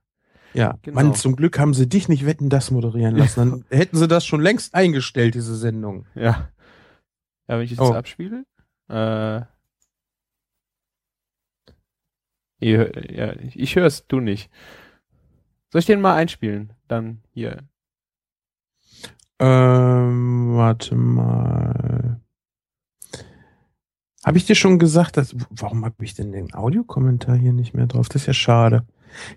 [0.53, 0.95] Ja, genau.
[0.95, 3.39] Mann, zum Glück haben sie dich nicht wetten, das moderieren lassen.
[3.51, 6.05] Dann hätten sie das schon längst eingestellt, diese Sendung.
[6.15, 6.49] Ja.
[7.47, 7.93] Ja, wenn ich jetzt Oh.
[7.93, 8.45] abspiele.
[8.89, 9.41] Äh.
[12.61, 14.51] Ihr, ja, ich höre es, du nicht.
[15.71, 16.73] Soll ich den mal einspielen?
[16.87, 17.59] Dann hier.
[19.39, 22.19] Ähm, warte mal.
[24.25, 27.87] Habe ich dir schon gesagt, dass, warum habe ich denn den Audiokommentar hier nicht mehr
[27.87, 28.09] drauf?
[28.09, 28.85] Das ist ja schade.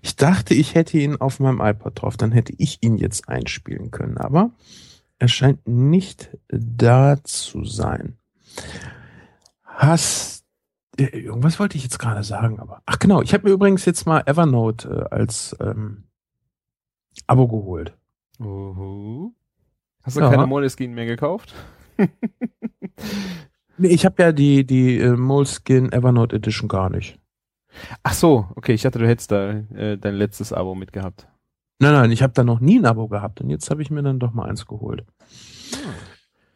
[0.01, 3.91] Ich dachte, ich hätte ihn auf meinem iPod drauf, dann hätte ich ihn jetzt einspielen
[3.91, 4.51] können, aber
[5.19, 8.17] er scheint nicht da zu sein.
[9.63, 10.43] Hast
[10.97, 14.21] irgendwas wollte ich jetzt gerade sagen, aber ach genau, ich habe mir übrigens jetzt mal
[14.25, 16.03] Evernote äh, als ähm,
[17.25, 17.97] Abo geholt.
[18.39, 19.33] Uhu.
[20.03, 20.29] Hast du Ja.
[20.29, 21.53] keine Moleskine mehr gekauft?
[23.77, 27.17] Nee, ich habe ja die die äh, Moleskin Evernote Edition gar nicht.
[28.03, 31.27] Ach so, okay, ich dachte, du hättest da äh, dein letztes Abo mitgehabt.
[31.79, 34.03] Nein, nein, ich habe da noch nie ein Abo gehabt und jetzt habe ich mir
[34.03, 35.03] dann doch mal eins geholt.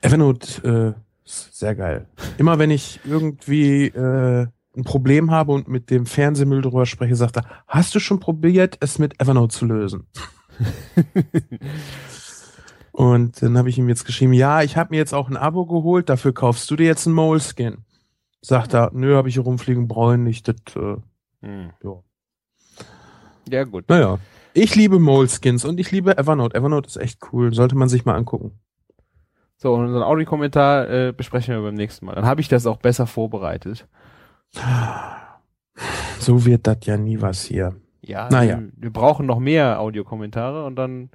[0.01, 2.05] Evernote äh, ist sehr geil.
[2.37, 4.45] Immer wenn ich irgendwie äh,
[4.77, 8.77] ein Problem habe und mit dem Fernsehmüll drüber spreche, sagt er, hast du schon probiert,
[8.79, 10.05] es mit Evernote zu lösen?
[12.97, 15.67] Und dann habe ich ihm jetzt geschrieben, ja, ich habe mir jetzt auch ein Abo
[15.67, 17.85] geholt, dafür kaufst du dir jetzt einen Moleskin.
[18.41, 20.47] Sagt er, nö, habe ich hier rumfliegen, brauche ich nicht.
[20.47, 20.95] Das, äh,
[21.43, 21.69] Hm.
[21.83, 21.91] ja.
[23.49, 23.85] Ja, gut.
[23.87, 24.17] Naja.
[24.55, 26.55] Ich liebe Moleskins und ich liebe Evernote.
[26.57, 27.53] Evernote ist echt cool.
[27.53, 28.59] Sollte man sich mal angucken.
[29.57, 32.15] So, und unseren Audiokommentar äh, besprechen wir beim nächsten Mal.
[32.15, 33.87] Dann habe ich das auch besser vorbereitet.
[36.19, 37.75] So wird das ja nie was hier.
[38.01, 38.59] Ja, Naja.
[38.59, 41.11] wir, wir brauchen noch mehr Audiokommentare und dann,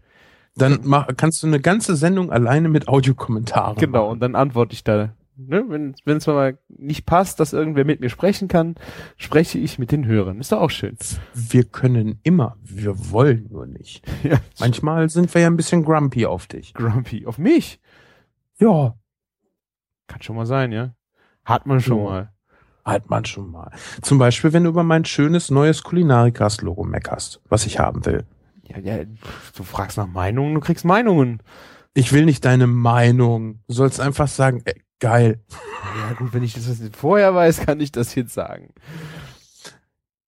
[0.56, 3.76] Dann mach, kannst du eine ganze Sendung alleine mit Audiokommentaren.
[3.76, 4.12] genau, machen.
[4.12, 5.14] und dann antworte ich da.
[5.36, 5.64] Ne?
[6.04, 8.74] Wenn es mal nicht passt, dass irgendwer mit mir sprechen kann,
[9.16, 10.38] spreche ich mit den Hörern.
[10.40, 10.96] Ist doch auch schön.
[11.32, 12.56] Wir können immer.
[12.62, 14.04] Wir wollen nur nicht.
[14.22, 16.74] Ja, Manchmal sind wir ja ein bisschen grumpy auf dich.
[16.74, 17.24] Grumpy.
[17.26, 17.80] Auf mich?
[18.58, 18.94] Ja,
[20.06, 20.94] Kann schon mal sein, ja.
[21.44, 22.04] Hat man schon Ja.
[22.04, 22.32] mal.
[22.84, 23.72] halt man schon mal.
[24.02, 28.24] Zum Beispiel, wenn du über mein schönes neues Kulinarikas-Logo meckerst, was ich haben will.
[28.62, 31.42] Ja, ja, du fragst nach Meinungen, du kriegst Meinungen.
[31.94, 33.60] Ich will nicht deine Meinung.
[33.68, 35.42] Du sollst einfach sagen, ey, geil.
[35.98, 38.72] Ja gut, wenn ich das vorher weiß, kann ich das jetzt sagen.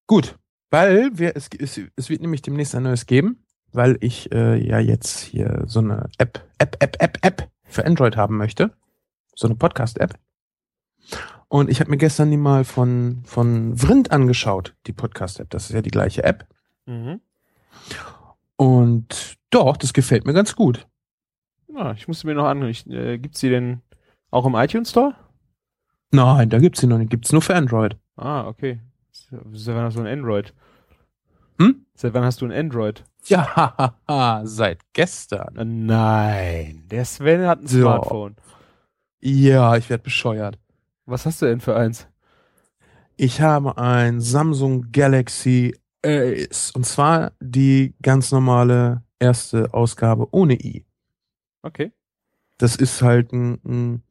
[0.06, 0.36] Gut,
[0.70, 4.78] weil wir, es, es, es wird nämlich demnächst ein neues geben, weil ich äh, ja
[4.78, 8.72] jetzt hier so eine App, App, App, App, App für Android haben möchte.
[9.34, 10.14] So eine Podcast-App.
[11.48, 15.50] Und ich habe mir gestern die mal von, von Vrind angeschaut, die Podcast-App.
[15.50, 16.46] Das ist ja die gleiche App.
[16.86, 17.20] Mhm.
[18.56, 20.86] Und doch, das gefällt mir ganz gut.
[21.68, 22.62] Ja, ich musste mir noch an.
[22.64, 23.80] Ich, äh, gibt's die denn
[24.30, 25.14] auch im iTunes Store?
[26.12, 27.10] Nein, da gibt's sie noch nicht.
[27.10, 27.96] Gibt's nur für Android.
[28.16, 28.80] Ah, okay.
[29.10, 30.54] Seit wann hast du ein Android?
[31.60, 31.86] Hm?
[31.94, 33.04] Seit wann hast du ein Android?
[33.26, 33.94] Ja,
[34.44, 35.56] seit gestern.
[35.56, 37.80] Äh, Nein, der Sven hat ein So.
[37.80, 38.36] Smartphone.
[39.20, 40.58] Ja, ich werde bescheuert.
[41.06, 42.06] Was hast du denn für eins?
[43.16, 46.70] Ich habe ein Samsung Galaxy Ace.
[46.74, 50.84] Und zwar die ganz normale erste Ausgabe ohne i.
[51.62, 51.92] Okay.
[52.58, 54.02] Das ist halt ein, ein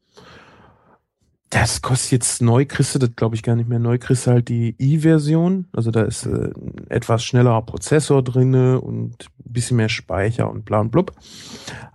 [1.54, 3.80] das kostet jetzt neu, kriegst du das glaube ich gar nicht mehr.
[3.80, 5.68] Neu kriegst du halt die i-Version.
[5.72, 10.66] Also da ist äh, ein etwas schnellerer Prozessor drinne und ein bisschen mehr Speicher und
[10.66, 11.14] bla und blub.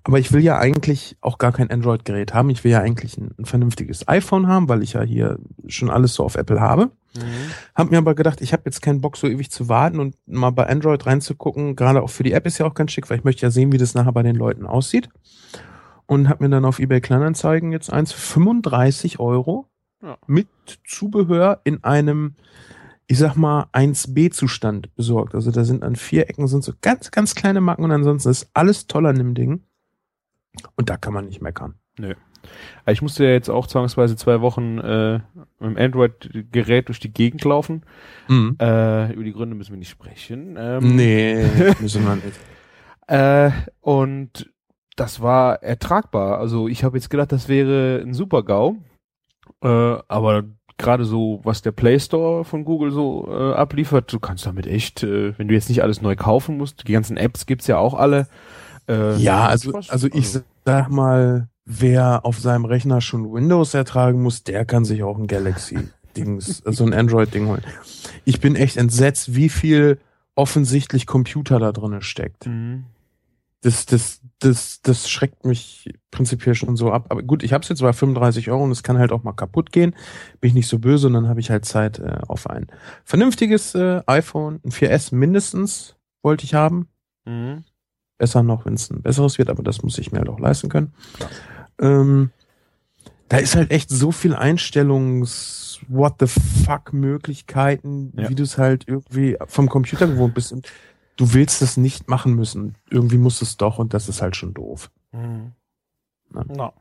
[0.05, 2.51] Aber ich will ja eigentlich auch gar kein Android-Gerät haben.
[2.51, 6.15] Ich will ja eigentlich ein, ein vernünftiges iPhone haben, weil ich ja hier schon alles
[6.15, 6.91] so auf Apple habe.
[7.17, 7.51] Mhm.
[7.75, 10.51] Hab mir aber gedacht, ich habe jetzt keinen Bock, so ewig zu warten und mal
[10.51, 11.75] bei Android reinzugucken.
[11.75, 13.73] Gerade auch für die App ist ja auch ganz schick, weil ich möchte ja sehen,
[13.73, 15.09] wie das nachher bei den Leuten aussieht.
[16.09, 19.69] Und habe mir dann auf eBay Kleinanzeigen jetzt eins für 35 Euro
[20.03, 20.17] Ja.
[20.27, 20.49] mit
[20.87, 22.35] Zubehör in einem,
[23.07, 25.35] ich sag mal, 1B-Zustand besorgt.
[25.35, 28.51] Also da sind an vier Ecken sind so ganz, ganz kleine Macken und ansonsten ist
[28.55, 29.63] alles toll an dem Ding.
[30.77, 31.75] Und da kann man nicht meckern.
[31.99, 35.21] Aber Ich musste ja jetzt auch zwangsweise zwei Wochen äh,
[35.61, 37.83] mit dem Android-Gerät durch die Gegend laufen.
[38.31, 40.57] Äh, über die Gründe müssen wir nicht sprechen.
[40.59, 41.45] Ähm, Nee,
[41.81, 42.39] müssen wir nicht.
[43.09, 44.51] Äh, und
[44.99, 46.39] das war ertragbar.
[46.39, 48.77] Also ich habe jetzt gedacht, das wäre ein super GAU.
[49.63, 49.69] Äh,
[50.09, 50.45] aber
[50.77, 55.03] gerade so, was der Play Store von Google so äh, abliefert, du kannst damit echt,
[55.03, 57.95] äh, wenn du jetzt nicht alles neu kaufen musst, die ganzen Apps gibt's ja auch
[57.95, 58.29] alle.
[58.89, 60.29] Äh, Ja, also, also ich
[60.65, 65.27] sag mal, wer auf seinem Rechner schon Windows ertragen muss, der kann sich auch ein
[65.27, 67.63] Galaxy-Dings, so ein Android-Ding holen.
[68.25, 69.99] Ich bin echt entsetzt, wie viel
[70.35, 72.47] offensichtlich Computer da drinne steckt.
[72.47, 72.85] Mhm.
[73.61, 77.07] Das, das, das, das schreckt mich prinzipiell schon so ab.
[77.09, 79.33] Aber gut, ich habe es jetzt bei 35 Euro und es kann halt auch mal
[79.33, 79.95] kaputt gehen.
[80.41, 82.69] Bin ich nicht so böse und dann habe ich halt Zeit äh, auf ein
[83.05, 86.89] vernünftiges äh, iPhone, ein 4S mindestens wollte ich haben.
[87.25, 87.65] Mhm.
[88.17, 90.69] besser noch, wenn es ein besseres wird, aber das muss ich mir halt auch leisten
[90.69, 90.93] können.
[91.81, 92.31] Ähm,
[93.29, 98.29] da ist halt echt so viel Einstellungs What the fuck Möglichkeiten, Ja.
[98.29, 100.67] wie du es halt irgendwie vom Computer gewohnt bist und
[101.19, 102.77] du willst es nicht machen müssen.
[102.89, 104.91] Irgendwie musst du es doch und das ist halt schon doof.
[105.13, 105.53] Mhm.
[106.35, 106.45] Ja.
[106.49, 106.73] Na.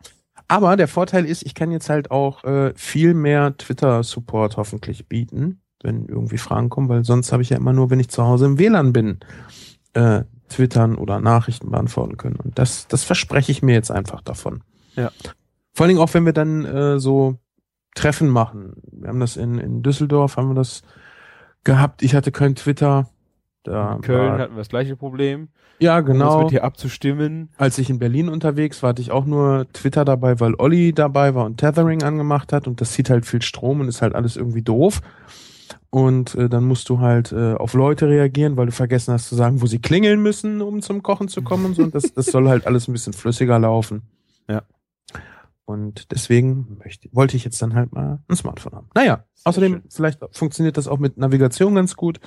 [0.47, 5.61] Aber der Vorteil ist, ich kann jetzt halt auch äh, viel mehr Twitter-Support hoffentlich bieten,
[5.81, 8.45] wenn irgendwie Fragen kommen, weil sonst habe ich ja immer nur, wenn ich zu Hause
[8.45, 9.19] im WLAN bin,
[9.93, 12.37] äh, twittern oder Nachrichten beantworten können.
[12.37, 14.63] Und das, das verspreche ich mir jetzt einfach davon.
[14.95, 15.11] Ja.
[15.73, 17.39] Vor allen Dingen auch, wenn wir dann äh, so
[17.95, 18.75] Treffen machen.
[18.91, 20.83] Wir haben das in, in Düsseldorf, haben wir das
[21.63, 22.03] gehabt.
[22.03, 23.09] Ich hatte kein Twitter.
[23.67, 25.49] Da In Köln war, hatten wir das gleiche Problem.
[25.79, 26.41] ja, Um das genau.
[26.41, 27.49] mit hier abzustimmen.
[27.57, 31.35] Als ich in Berlin unterwegs war, hatte ich auch nur Twitter dabei, weil Olli dabei
[31.35, 34.35] war und Tethering angemacht hat und das zieht halt viel Strom und ist halt alles
[34.37, 35.01] irgendwie doof.
[35.89, 39.35] Und äh, dann musst du halt äh, auf Leute reagieren, weil du vergessen hast zu
[39.35, 41.83] sagen, wo sie klingeln müssen, um zum Kochen zu kommen und so.
[41.83, 44.01] Und das, das soll halt alles ein bisschen flüssiger laufen.
[44.49, 44.63] Ja.
[45.65, 48.87] Und deswegen möchte, wollte ich jetzt dann halt mal ein Smartphone haben.
[48.95, 49.83] Naja, Sehr außerdem, schön.
[49.89, 52.19] vielleicht funktioniert das auch mit Navigation ganz gut.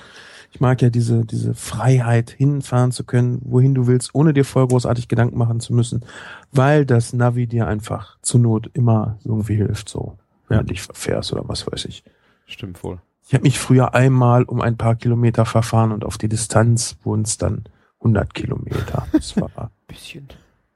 [0.52, 4.66] Ich mag ja diese, diese Freiheit, hinfahren zu können, wohin du willst, ohne dir voll
[4.66, 6.04] großartig Gedanken machen zu müssen,
[6.50, 10.62] weil das Navi dir einfach zur Not immer irgendwie hilft, so, wenn Ja.
[10.62, 12.02] du dich verfährst oder was weiß ich.
[12.46, 12.98] Stimmt wohl.
[13.28, 17.22] Ich habe mich früher einmal um ein paar Kilometer verfahren und auf die Distanz wurden
[17.22, 17.64] es dann
[18.00, 19.06] 100 Kilometer.
[19.12, 20.26] Das war Bisschen.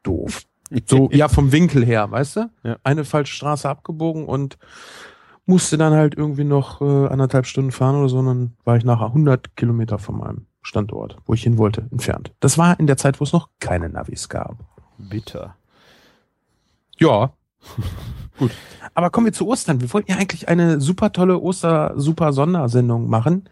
[0.05, 0.43] doof.
[0.89, 2.51] So, ja, vom Winkel her, weißt du?
[2.63, 2.77] Ja.
[2.85, 4.57] Eine falsche Straße abgebogen und
[5.47, 8.19] musste dann halt irgendwie noch äh, anderthalb Stunden fahren oder so.
[8.19, 12.33] Und dann war ich nachher 100 Kilometer von meinem Standort, wo ich hin wollte, entfernt.
[12.41, 14.57] Das war in der Zeit, wo es noch keine Navis gab.
[14.99, 15.57] Bitter.
[16.99, 17.33] Ja.
[18.39, 18.51] Gut.
[18.95, 19.81] Aber kommen wir zu Ostern.
[19.81, 23.49] Wir wollten ja eigentlich eine super tolle Oster-Super-Sondersendung machen.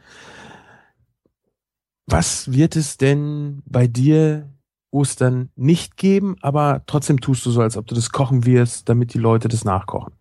[2.07, 4.49] Was wird es denn bei dir
[4.91, 9.15] Ostern nicht geben, aber trotzdem tust du so, als ob du das kochen wirst, damit
[9.15, 10.13] die Leute das nachkochen?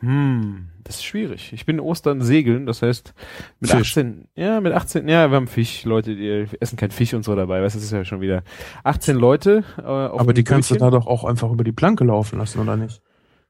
[0.00, 1.52] Hm, das ist schwierig.
[1.52, 3.14] Ich bin Ostern segeln, das heißt
[3.60, 3.90] mit Fisch.
[3.96, 7.36] 18, ja, mit 18, ja, wir haben Fisch, Leute, die essen kein Fisch und so
[7.36, 8.42] dabei, weißt du, das ist ja schon wieder
[8.84, 9.62] 18 Leute.
[9.78, 10.90] Äh, aber die kannst du Bötchen.
[10.90, 13.02] da doch auch einfach über die Planke laufen lassen, oder nicht?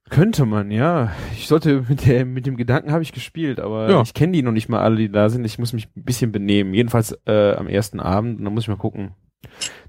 [0.08, 1.12] Könnte man, ja.
[1.34, 4.02] Ich sollte mit der mit dem Gedanken habe ich gespielt, aber Ja.
[4.02, 5.44] ich kenne die noch nicht mal alle, die da sind.
[5.44, 6.74] Ich muss mich ein bisschen benehmen.
[6.74, 8.38] Jedenfalls äh, am ersten Abend.
[8.38, 9.12] Und dann muss ich mal gucken.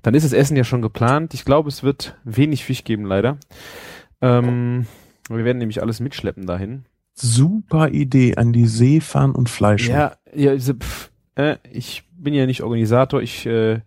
[0.03, 1.33] Dann ist das Essen ja schon geplant.
[1.33, 3.37] Ich glaube, es wird wenig Fisch geben, leider.
[4.21, 4.85] Ähm,
[5.29, 6.85] wir werden nämlich alles mitschleppen dahin.
[7.13, 9.87] Super Idee, an die See fahren und Fleisch.
[9.89, 13.81] Ja, ja also, pff, äh, ich bin ja nicht Organisator, ich äh,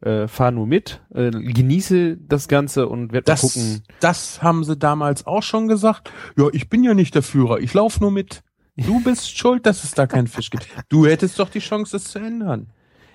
[0.00, 3.82] äh, fahre nur mit, äh, genieße das Ganze und werde mal Das, gucken.
[4.00, 6.10] das haben sie damals auch schon gesagt.
[6.36, 8.42] Ja, ich bin ja nicht der Führer, ich laufe nur mit.
[8.76, 10.66] Du bist schuld, dass es da keinen Fisch gibt.
[10.88, 12.68] Du hättest doch die Chance, das zu ändern.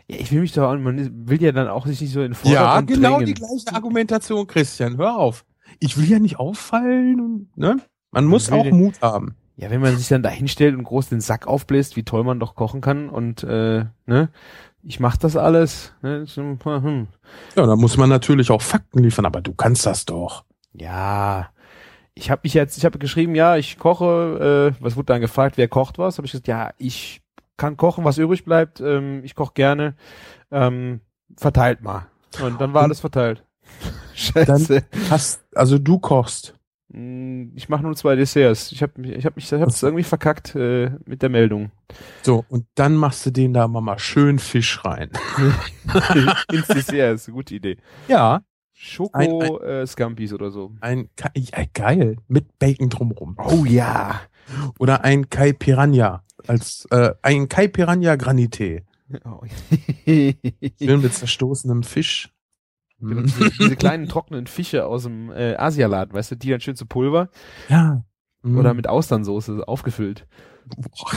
[0.08, 2.34] Ja, ich will mich doch, auch- man will ja dann auch sich nicht so in
[2.34, 3.26] den Ja, Vordergrund genau drängen.
[3.28, 4.98] die gleiche Argumentation, Christian.
[4.98, 5.46] Hör auf.
[5.80, 7.78] Ich will ja nicht auffallen und, ne?
[8.12, 9.36] Man muss auch den- Mut haben.
[9.58, 12.40] Ja, wenn man sich dann da hinstellt und groß den Sack aufbläst, wie toll man
[12.40, 14.30] doch kochen kann und äh, ne,
[14.82, 15.94] ich mach das alles.
[16.02, 17.08] Ne, hm.
[17.56, 20.46] Ja, da muss man natürlich auch Fakten liefern, aber du kannst das doch.
[20.74, 21.50] Ja,
[22.16, 24.74] ich habe mich jetzt, ich habe geschrieben, ja, ich koche.
[24.80, 26.18] Äh, was wurde dann gefragt, wer kocht was?
[26.18, 27.22] Habe ich gesagt, ja, ich
[27.58, 28.80] kann kochen, was übrig bleibt.
[28.82, 29.96] Ähm, ich koche gerne.
[30.50, 31.02] Ähm,
[31.38, 32.08] verteilt mal.
[32.44, 33.44] Und dann war Und- alles verteilt.
[34.22, 34.84] Scheiße.
[35.10, 36.54] Hast, also du kochst.
[36.90, 38.72] Mm, Ich mache nur zwei Desserts.
[38.72, 41.72] Ich habe mich, ich habe mich, ich hab's irgendwie verkackt äh, mit der Meldung.
[42.22, 45.10] So, und dann machst du den da mal, mal schön Fisch rein.
[46.52, 47.78] Ins Dessert ist eine gute Idee.
[48.08, 48.42] Ja.
[48.74, 50.72] Schoko äh, Scampis oder so.
[50.82, 52.18] Ein ja, geil.
[52.28, 53.36] Mit Bacon drumrum.
[53.38, 54.22] Oh ja.
[54.80, 56.24] Oder ein Kai Piranha.
[56.48, 58.82] Als, äh, ein Kai Piranha Granité.
[59.26, 59.42] Oh.
[60.06, 60.36] Schön
[61.02, 62.32] mit zerstoßenem Fisch.
[63.02, 63.26] Genau, Mm.
[63.26, 66.86] diese, diese kleinen trockenen Fische aus dem äh, Asialaden, weißt du, die dann schön zu
[66.86, 67.30] Pulver
[67.68, 68.04] Ja.
[68.44, 68.58] Mm.
[68.58, 70.28] oder mit Austernsoße aufgefüllt.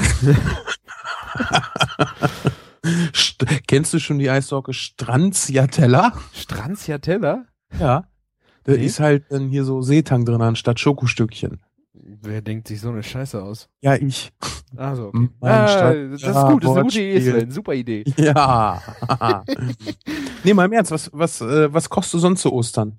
[3.15, 6.13] St Kennst du schon die Eissorte Stranziatella?
[6.33, 7.45] Stranziatella?
[7.79, 8.05] Ja.
[8.65, 8.85] Da Nee.
[8.85, 11.61] ist halt dann hier so Seetang drin anstatt Schokostückchen.
[11.97, 13.69] Wer denkt sich so eine Scheiße aus?
[13.81, 14.33] Ja, ich.
[14.77, 15.29] Also, okay.
[15.41, 17.21] Mein Ah, das ist Ja, gut, das ist eine gute Idee.
[17.31, 17.51] Sven.
[17.53, 18.05] Super Idee.
[18.19, 18.83] Ja.
[20.43, 22.99] nee, mal im Ernst, was, was, äh, was kochst du sonst zu Ostern?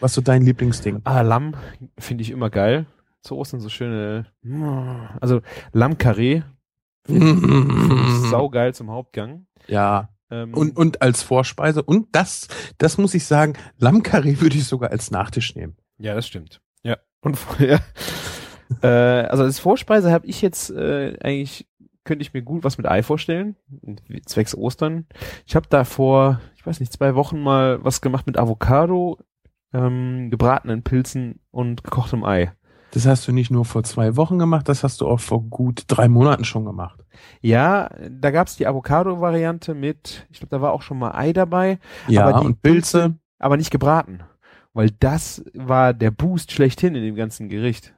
[0.00, 1.00] Was so dein Lieblingsding?
[1.04, 1.54] Ah, Lamm
[1.98, 2.86] finde ich immer geil.
[3.22, 4.26] Zu Ostern so schöne,
[5.20, 5.40] also
[5.72, 6.42] Lammkarree,
[8.30, 9.46] saugeil zum Hauptgang.
[9.66, 10.08] ja.
[10.30, 11.82] Ähm, Und, und als Vorspeise.
[11.82, 15.76] Und das, das muss ich sagen, Lammkarree würde ich sogar als Nachtisch nehmen.
[15.98, 16.62] Ja, das stimmt.
[17.24, 17.80] Und vorher.
[18.82, 21.66] äh, also als Vorspeise habe ich jetzt äh, eigentlich
[22.04, 23.56] könnte ich mir gut was mit Ei vorstellen,
[24.26, 25.06] zwecks Ostern.
[25.46, 29.18] Ich habe da vor, ich weiß nicht, zwei Wochen mal was gemacht mit Avocado,
[29.72, 32.52] ähm, gebratenen Pilzen und gekochtem Ei.
[32.90, 35.84] Das hast du nicht nur vor zwei Wochen gemacht, das hast du auch vor gut
[35.88, 37.00] drei Monaten schon gemacht.
[37.40, 41.78] Ja, da gab's die Avocado-Variante mit, ich glaube, da war auch schon mal Ei dabei,
[42.06, 43.14] Ja, Aber die und Pilze.
[43.38, 44.20] aber nicht gebraten.
[44.74, 47.94] Weil das war der Boost schlechthin in dem ganzen Gericht.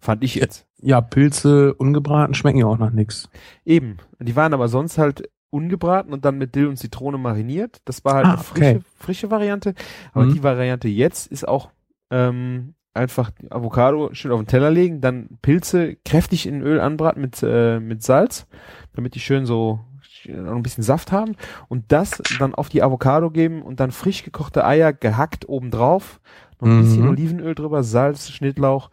[0.00, 0.66] Fand ich jetzt.
[0.82, 3.30] Ja, Pilze ungebraten schmecken ja auch nach nix.
[3.64, 3.96] Eben.
[4.20, 7.78] Die waren aber sonst halt ungebraten und dann mit Dill und Zitrone mariniert.
[7.86, 8.80] Das war halt Ah, eine frische, okay.
[8.98, 9.74] frische Variante.
[10.12, 10.34] Aber Mhm.
[10.34, 11.70] die Variante jetzt ist auch
[12.10, 17.42] ähm, einfach Avocado schön auf den Teller legen, dann Pilze kräftig in Öl anbraten mit,
[17.42, 18.46] äh, mit Salz,
[18.94, 19.80] damit die schön so
[20.28, 21.36] noch ein bisschen Saft haben
[21.68, 26.20] und das dann auf die Avocado geben und dann frisch gekochte Eier gehackt obendrauf,
[26.60, 27.10] noch ein bisschen Mhm.
[27.10, 28.90] Olivenöl drüber, Salz, Schnittlauch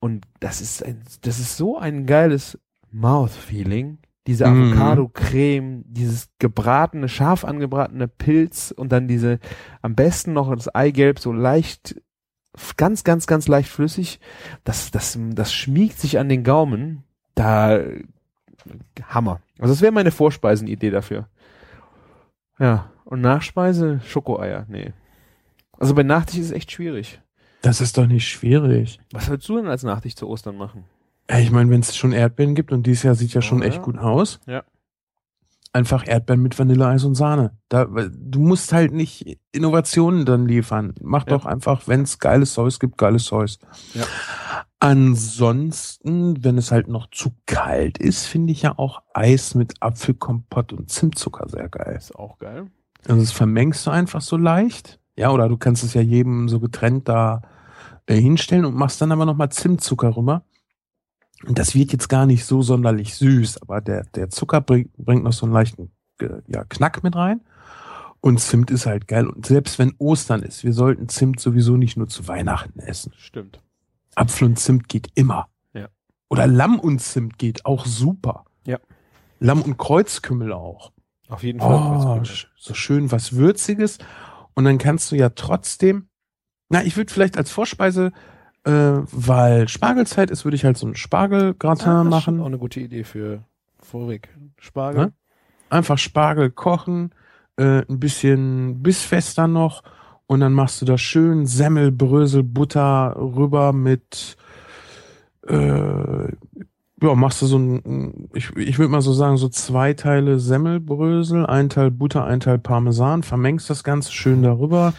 [0.00, 2.58] und das ist ein, das ist so ein geiles
[2.90, 3.98] Mouth-Feeling.
[4.26, 4.72] Diese Mhm.
[4.72, 9.38] Avocado-Creme, dieses gebratene, scharf angebratene Pilz und dann diese,
[9.82, 12.00] am besten noch das Eigelb so leicht,
[12.76, 14.20] ganz, ganz, ganz leicht flüssig.
[14.64, 17.04] Das, das, das schmiegt sich an den Gaumen.
[17.34, 17.80] Da,
[19.08, 19.40] Hammer.
[19.58, 21.28] Also das wäre meine Vorspeisenidee dafür.
[22.58, 22.90] Ja.
[23.04, 24.92] Und Nachspeise, Schokoeier, nee.
[25.78, 27.20] Also bei Nachtisch ist es echt schwierig.
[27.62, 28.98] Das ist doch nicht schwierig.
[29.12, 30.84] Was würdest du denn als Nachtisch zu Ostern machen?
[31.38, 33.76] Ich meine, wenn es schon Erdbeeren gibt und dieses Jahr sieht ja schon Oh, echt
[33.78, 33.82] ja.
[33.82, 34.40] gut aus.
[34.46, 34.62] Ja.
[35.72, 37.56] Einfach Erdbeeren mit Vanilleeis und Sahne.
[37.68, 40.94] Da, du musst halt nicht Innovationen dann liefern.
[41.00, 41.30] Mach Ja.
[41.30, 43.58] doch einfach, wenn es geiles Zeus gibt, geiles Zeus.
[43.94, 44.04] Ja.
[44.84, 50.74] Ansonsten, wenn es halt noch zu kalt ist, finde ich ja auch Eis mit Apfelkompott
[50.74, 51.96] und Zimtzucker sehr geil.
[51.96, 52.66] Ist auch geil.
[53.08, 55.00] Also das vermengst du einfach so leicht.
[55.16, 57.40] Ja, oder du kannst es ja jedem so getrennt da
[58.04, 60.44] äh, hinstellen und machst dann aber nochmal Zimtzucker rüber.
[61.46, 65.24] Und das wird jetzt gar nicht so sonderlich süß, aber der, der Zucker bringt, bringt
[65.24, 67.40] noch so einen leichten äh, ja, Knack mit rein.
[68.20, 69.28] Und Zimt ist halt geil.
[69.28, 73.14] Und selbst wenn Ostern ist, wir sollten Zimt sowieso nicht nur zu Weihnachten essen.
[73.16, 73.63] Stimmt.
[74.16, 75.48] Apfel und Zimt geht immer.
[75.72, 75.88] Ja.
[76.28, 78.44] Oder Lamm und Zimt geht auch super.
[78.66, 78.78] Ja.
[79.40, 80.92] Lamm und Kreuzkümmel auch.
[81.28, 82.20] Auf jeden Fall.
[82.20, 82.22] Oh,
[82.56, 83.98] so schön was Würziges.
[84.54, 86.08] Und dann kannst du ja trotzdem,
[86.68, 88.12] na, ich würde vielleicht als Vorspeise,
[88.64, 92.40] äh, weil Spargelzeit ist, würde ich halt so ein Spargelgratin Ah, das ist machen.
[92.40, 93.44] Auch eine gute Idee für
[93.80, 94.28] vorig.
[94.58, 95.06] Spargel.
[95.06, 95.12] Ne?
[95.70, 97.14] Einfach Spargel kochen,
[97.56, 99.82] äh, ein bisschen bissfester noch
[100.26, 104.36] Und dann machst du da schön Semmel, Brösel, Butter rüber mit,
[105.46, 106.28] äh,
[107.02, 111.44] ja, machst du so ein, ich, ich würde mal so sagen, so zwei Teile Semmelbrösel,
[111.44, 114.94] ein Teil Butter, ein Teil Parmesan, vermengst das Ganze schön darüber.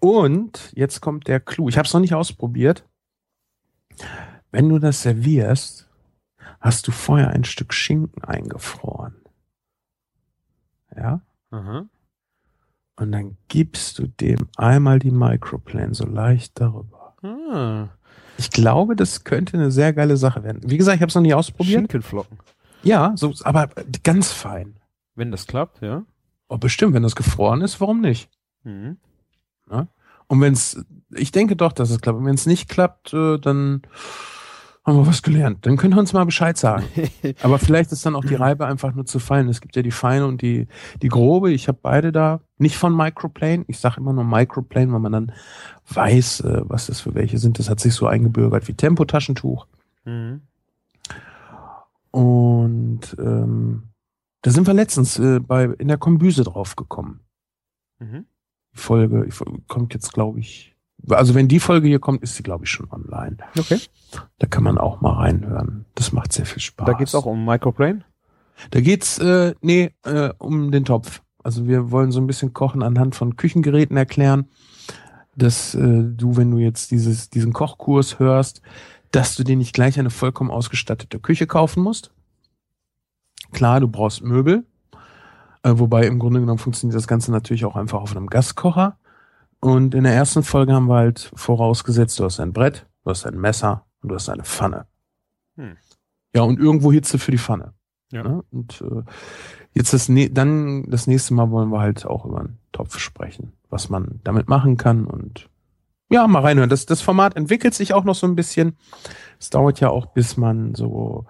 [0.00, 1.68] Und jetzt kommt der Clou.
[1.68, 2.84] Ich habe es noch nicht ausprobiert.
[4.50, 5.88] Wenn du das servierst,
[6.60, 9.16] hast du vorher ein Stück Schinken eingefroren.
[10.96, 11.20] Ja?
[11.50, 11.86] Aha.
[12.98, 17.14] Und dann gibst du dem einmal die Microplane so leicht darüber.
[17.22, 17.88] Ah,
[18.36, 20.62] Ich glaube, das könnte eine sehr geile Sache werden.
[20.64, 21.78] Wie gesagt, ich habe es noch nie ausprobiert.
[21.80, 22.38] Schinkenflocken.
[22.82, 23.68] Ja, so, aber
[24.04, 24.76] ganz fein.
[25.14, 26.04] Wenn das klappt, ja.
[26.48, 28.30] Oh, bestimmt, wenn das gefroren ist, warum nicht?
[28.64, 28.98] Mhm.
[30.30, 30.84] Und wenn es,
[31.14, 32.18] ich denke doch, dass es klappt.
[32.18, 33.82] Und wenn es nicht klappt, äh, dann
[34.88, 35.66] haben wir was gelernt.
[35.66, 36.84] Dann könnt ihr uns mal Bescheid sagen.
[37.42, 39.48] Aber vielleicht ist dann auch die Reibe einfach nur zu fein.
[39.48, 40.66] Es gibt ja die feine und die,
[41.02, 41.52] die grobe.
[41.52, 42.40] Ich habe beide da.
[42.56, 43.64] Nicht von Microplane.
[43.68, 45.32] Ich sage immer nur Microplane, weil man dann
[45.90, 47.58] weiß, äh, was das für welche sind.
[47.58, 49.66] Das hat sich so eingebürgert wie Tempotaschentuch.
[50.04, 50.40] Mhm.
[52.10, 53.82] Und ähm,
[54.42, 57.20] da sind wir letztens äh, bei in der Kombüse drauf gekommen.
[57.98, 58.24] Mhm.
[58.72, 59.34] Die Folge ich,
[59.66, 60.74] kommt jetzt, glaube ich.
[61.08, 63.36] Also wenn die Folge hier kommt, ist sie, glaube ich, schon online.
[63.58, 63.80] Okay.
[64.38, 65.84] Da kann man auch mal reinhören.
[65.94, 66.86] Das macht sehr viel Spaß.
[66.86, 68.04] Da geht's auch um Microplane.
[68.70, 71.22] Da geht's, äh, nee, äh, um den Topf.
[71.42, 74.48] Also wir wollen so ein bisschen Kochen anhand von Küchengeräten erklären,
[75.36, 78.60] dass äh, du, wenn du jetzt dieses, diesen Kochkurs hörst,
[79.12, 82.10] dass du dir nicht gleich eine vollkommen ausgestattete Küche kaufen musst.
[83.52, 84.66] Klar, du brauchst Möbel,
[85.62, 88.98] äh, wobei im Grunde genommen funktioniert das Ganze natürlich auch einfach auf einem Gaskocher.
[89.60, 93.26] Und in der ersten Folge haben wir halt vorausgesetzt, du hast ein Brett, du hast
[93.26, 94.86] ein Messer und du hast eine Pfanne.
[95.56, 95.76] Hm.
[96.34, 97.74] Ja, und irgendwo Hitze für die Pfanne.
[98.12, 98.22] Ja.
[98.22, 98.44] Ne?
[98.50, 99.02] Und äh,
[99.74, 103.52] jetzt das ne dann das nächste Mal wollen wir halt auch über einen Topf sprechen,
[103.68, 105.48] was man damit machen kann und
[106.10, 106.70] ja, mal reinhören.
[106.70, 108.76] Das, das Format entwickelt sich auch noch so ein bisschen.
[109.38, 111.26] Es dauert ja auch, bis man so,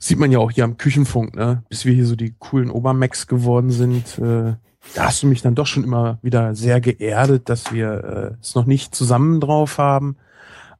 [0.00, 3.26] sieht man ja auch hier am Küchenfunk, ne, bis wir hier so die coolen Obermax
[3.26, 4.18] geworden sind.
[4.18, 4.56] Äh,
[4.94, 8.54] da hast du mich dann doch schon immer wieder sehr geerdet, dass wir äh, es
[8.54, 10.16] noch nicht zusammen drauf haben.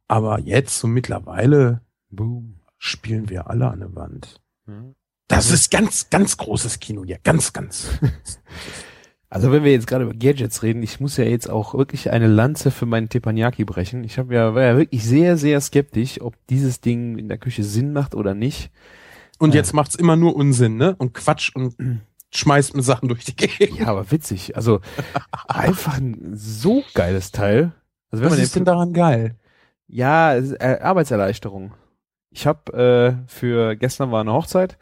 [0.09, 2.61] Aber jetzt, so mittlerweile, Boom.
[2.79, 4.41] spielen wir alle an der Wand.
[4.67, 4.95] Mhm.
[5.29, 7.19] Das ist ganz, ganz großes Kino hier.
[7.23, 7.91] Ganz, ganz.
[9.33, 12.27] Also wenn wir jetzt gerade über Gadgets reden, ich muss ja jetzt auch wirklich eine
[12.27, 14.03] Lanze für meinen Teppanyaki brechen.
[14.03, 17.63] Ich habe ja, war ja wirklich sehr, sehr skeptisch, ob dieses Ding in der Küche
[17.63, 18.73] Sinn macht oder nicht.
[19.41, 19.57] Und Ja.
[19.61, 20.95] jetzt macht's immer nur Unsinn, ne?
[20.99, 21.75] Und Quatsch und
[22.33, 23.79] schmeißt mir Sachen durch die Gegend.
[23.81, 24.55] Ja, aber witzig.
[24.55, 24.81] Also
[25.49, 27.73] einfach ein so geiles Teil.
[28.13, 29.35] Also wenn Was man ist denn daran geil?
[29.89, 31.73] Ja, äh, Arbeitserleichterung.
[32.31, 34.79] Ich habe äh, für gestern war eine Hochzeit,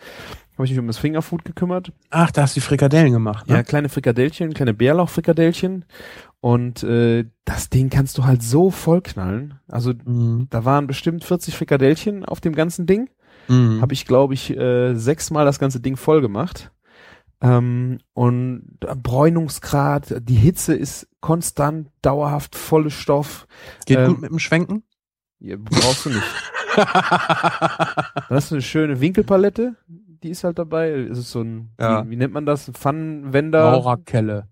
[0.55, 1.93] habe ich mich um das Fingerfood gekümmert.
[2.11, 3.55] Ach, da hast du die Frikadellen gemacht, ne?
[3.55, 5.87] Ja, kleine Frikadellchen, kleine Bärlauchfrikadellchen.
[6.41, 9.59] Und äh, das Ding kannst du halt so vollknallen.
[9.69, 10.49] Also Mhm.
[10.51, 13.09] da waren bestimmt 40 Frikadellchen auf dem ganzen Ding.
[13.49, 13.81] Mhm.
[13.81, 16.71] Habe ich, glaube ich, äh, sechsmal das ganze Ding voll gemacht.
[17.41, 23.47] Ähm, und Bräunungsgrad, die Hitze ist konstant, dauerhaft, volle Stoff.
[23.87, 24.83] Geht ähm, gut mit dem Schwenken?
[25.41, 26.23] Ja, brauchst du nicht.
[26.77, 30.91] Dann hast du eine schöne Winkelpalette, die ist halt dabei.
[30.91, 32.05] Es ist so ein, Ja.
[32.05, 32.71] wie, wie nennt man das?
[32.71, 33.71] Pfannenwender.
[33.71, 34.49] Maurerkelle.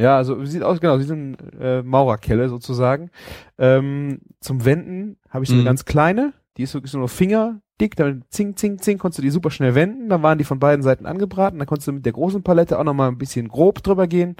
[0.00, 3.10] Ja, also sieht aus, genau, wie so ein äh, Maurerkelle sozusagen.
[3.58, 5.66] Ähm, zum Wenden habe ich so eine Mhm.
[5.66, 9.30] ganz kleine, die ist wirklich so nur fingerdick, damit zing, zing, zing, konntest du die
[9.30, 10.08] super schnell wenden.
[10.08, 12.84] Dann waren die von beiden Seiten angebraten, dann konntest du mit der großen Palette auch
[12.84, 14.36] nochmal ein bisschen grob drüber gehen.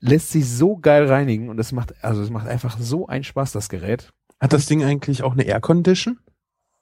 [0.00, 3.52] Lässt sich so geil reinigen und es macht, also es macht einfach so einen Spaß,
[3.52, 4.12] das Gerät.
[4.40, 6.18] Hat das Ding eigentlich auch eine Air Condition?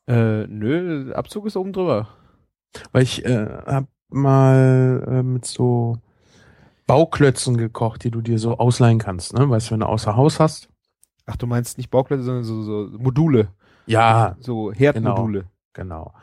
[0.08, 2.08] Äh, nö, Abzug ist oben drüber.
[2.90, 5.98] Weil ich äh, hab mal äh, mit so
[6.86, 9.48] Bauklötzen gekocht, die du dir so ausleihen kannst, ne?
[9.48, 10.68] Weißt du, wenn du außer Haus hast?
[11.26, 13.48] Ach, du meinst nicht Bauklötze, sondern so, so Module.
[13.86, 15.44] Ja, So Herdmodule.
[15.72, 16.14] genau.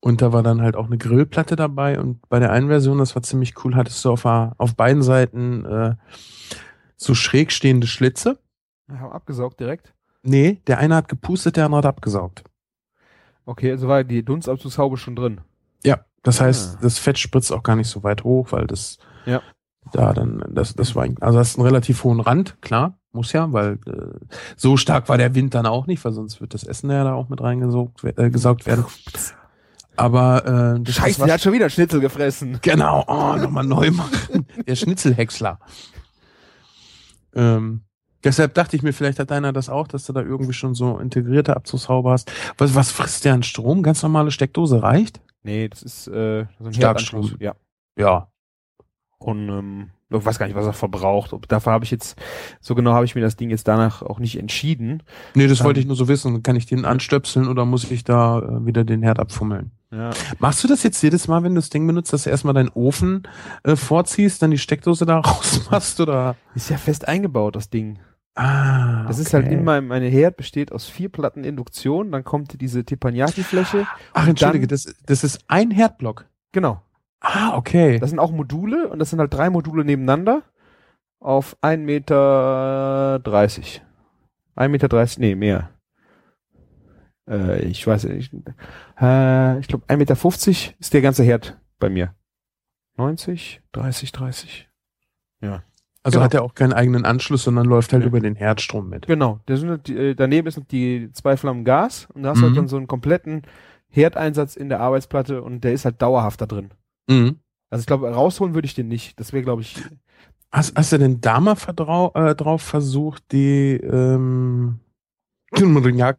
[0.00, 3.14] Und da war dann halt auch eine Grillplatte dabei und bei der einen Version, das
[3.16, 5.94] war ziemlich cool, hattest du auf, auf beiden Seiten äh,
[6.96, 8.38] so schräg stehende Schlitze.
[8.90, 9.94] Haben abgesaugt direkt.
[10.22, 12.44] Nee, der eine hat gepustet, der andere hat abgesaugt.
[13.44, 15.40] Okay, also war die Dunstabzugshaube schon drin.
[15.84, 16.78] Ja, das heißt, Ah.
[16.82, 19.42] das Fett spritzt auch gar nicht so weit hoch, weil das Ja.
[19.92, 23.52] da dann, das, das war, also das ist einen relativ hohen Rand, klar, muss ja,
[23.52, 24.24] weil äh,
[24.56, 27.14] so stark war der Wind dann auch nicht, weil sonst wird das Essen ja da
[27.14, 28.84] auch mit reingesaugt äh, gesaugt werden.
[29.96, 32.60] Aber äh, das, Scheiße, der hat schon wieder Schnitzel gefressen.
[32.62, 34.46] genau, oh, nochmal neu machen.
[34.66, 35.58] Der Schnitzelhäcksler.
[37.34, 37.82] Ähm,
[38.22, 40.98] deshalb dachte ich mir, vielleicht hat einer das auch, dass du da irgendwie schon so
[40.98, 42.30] integrierte Abzugshaube hast.
[42.56, 43.82] Was, was frisst der an Strom?
[43.82, 45.20] Ganz normale Steckdose reicht?
[45.42, 47.34] Nee, das ist äh, so ein Starkstrom.
[47.40, 47.56] Ja.
[47.98, 48.28] Ja.
[49.18, 51.34] Und ähm, Ich weiß gar nicht, was er verbraucht.
[51.48, 52.18] Dafür habe ich jetzt,
[52.60, 55.02] so genau habe ich mir das Ding jetzt danach auch nicht entschieden.
[55.34, 56.42] Nee, das Dann- wollte ich nur so wissen.
[56.42, 59.72] Kann ich den anstöpseln oder muss ich da äh, wieder den Herd abfummeln?
[59.90, 60.10] Ja.
[60.38, 62.70] Machst du das jetzt jedes Mal, wenn du das Ding benutzt, dass du erstmal deinen
[62.70, 63.22] Ofen
[63.64, 66.36] äh, vorziehst, dann die Steckdose da rausmachst oder?
[66.54, 67.98] Ist ja fest eingebaut, das Ding.
[68.34, 69.42] Ah, Das ist okay.
[69.44, 73.86] halt in meinem, meine Herd besteht aus vier Platten Induktion, dann kommt diese Teppanyaki-Fläche.
[74.14, 76.26] Ach, entschuldige, dann- das, das ist ein Herdblock.
[76.52, 76.80] Genau.
[77.20, 77.98] Ah, okay.
[77.98, 80.42] Das sind auch Module und das sind halt drei Module nebeneinander
[81.20, 83.20] auf 1,30 Meter.
[84.56, 85.70] 1,30 Meter, nee, mehr.
[87.28, 88.32] Äh, ich weiß nicht.
[89.00, 92.14] Äh, ich glaube 1,50 Meter ist der ganze Herd bei mir.
[92.96, 94.68] 90, 30, 30.
[95.40, 95.60] also
[96.18, 96.20] genau.
[96.24, 98.08] hat er auch keinen eigenen Anschluss, sondern läuft halt Ja.
[98.08, 99.06] über den Herdstrom mit.
[99.06, 99.40] Genau.
[99.48, 102.42] Sind, halt die, äh, daneben ist noch die zwei Flammen Gas und da hast du
[102.44, 102.56] halt Mhm.
[102.56, 103.42] dann so einen kompletten
[103.88, 106.70] Herdeinsatz in der Arbeitsplatte und der ist halt dauerhaft da drin.
[107.08, 107.38] Mhm.
[107.70, 109.18] Also ich glaube, rausholen würde ich den nicht.
[109.20, 109.76] Das wäre, glaube ich,
[110.50, 114.80] Hast, hast du denn da mal verdrau äh, drauf versucht, die ähm,
[115.60, 116.16] Morinyaki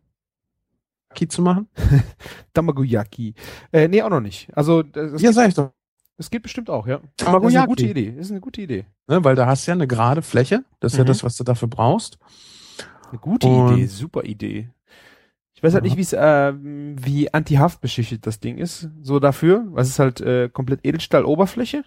[1.29, 1.67] zu machen?
[2.53, 3.33] Tamagoyaki.
[3.71, 4.55] Äh, nee, auch noch nicht.
[4.55, 5.71] Also das, das, ja, sag ich doch.
[6.17, 6.97] das geht bestimmt auch, ja.
[6.97, 7.57] Das ist Tamagoyaki.
[7.57, 8.11] eine gute Idee.
[8.11, 8.85] Das ist eine gute Idee.
[9.07, 10.63] Ne, weil da hast du ja eine gerade Fläche.
[10.79, 11.07] Das ist ja Mhm.
[11.07, 12.19] das, was du dafür brauchst.
[13.09, 14.69] Eine gute Und- Idee, super Idee.
[15.59, 15.89] Ich weiß halt Ja.
[15.89, 18.87] nicht, wie es äh, wie antihaft beschichtet das Ding ist.
[19.01, 21.83] So dafür, was ist halt äh, komplett Edelstahl-Oberfläche.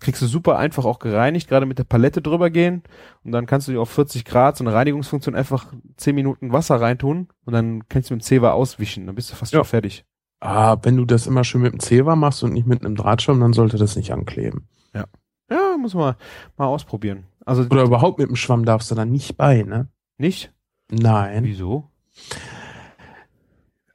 [0.00, 2.82] Kriegst du super einfach auch gereinigt, gerade mit der Palette drüber gehen
[3.22, 6.80] und dann kannst du dir auf 40 Grad so eine Reinigungsfunktion einfach 10 Minuten Wasser
[6.80, 9.58] reintun und dann kannst du mit dem Zewa auswischen, dann bist du fast Ja.
[9.58, 10.06] schon fertig.
[10.40, 13.38] Ah, wenn du das immer schön mit dem Zewa machst und nicht mit einem Drahtschirm,
[13.40, 14.66] dann sollte das nicht ankleben.
[14.94, 16.14] Ja, muss man
[16.56, 17.24] mal ausprobieren.
[17.44, 19.88] Also Oder überhaupt mit dem Schwamm darfst du da nicht bei, ne?
[20.16, 20.50] nicht?
[20.90, 21.44] Nein.
[21.44, 21.90] Wieso?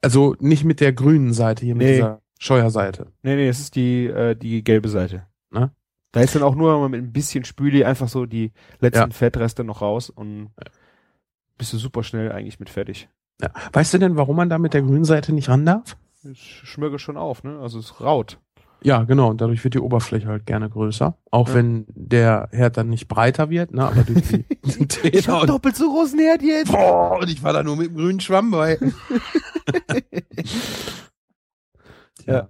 [0.01, 1.93] Also nicht mit der grünen Seite hier, mit Nee.
[1.95, 3.07] dieser Scheuerseite.
[3.23, 5.25] Nee, nee, es ist die, äh, die gelbe Seite.
[5.51, 5.71] Ne?
[6.11, 9.15] Da ist dann auch nur mit ein bisschen Spüli einfach so die letzten Ja.
[9.15, 10.51] Fettreste noch raus und
[11.57, 13.09] bist du super schnell eigentlich mit fertig.
[13.41, 13.49] Ja.
[13.73, 15.97] Weißt du denn, warum man da mit der grünen Seite nicht ran darf?
[16.23, 17.59] Es schmürge schon auf, ne?
[17.59, 18.39] Also es raut.
[18.83, 19.29] Ja, genau.
[19.31, 21.17] Und dadurch wird die Oberfläche halt gerne größer.
[21.31, 21.53] Auch Ja.
[21.55, 23.83] wenn der Herd dann nicht breiter wird, ne?
[23.87, 24.43] Aber durch die
[24.87, 26.71] Täler und, doppelt so großen Herd jetzt.
[26.71, 28.77] boah, und ich war da nur mit dem grünen Schwamm bei.
[32.25, 32.49] Ja.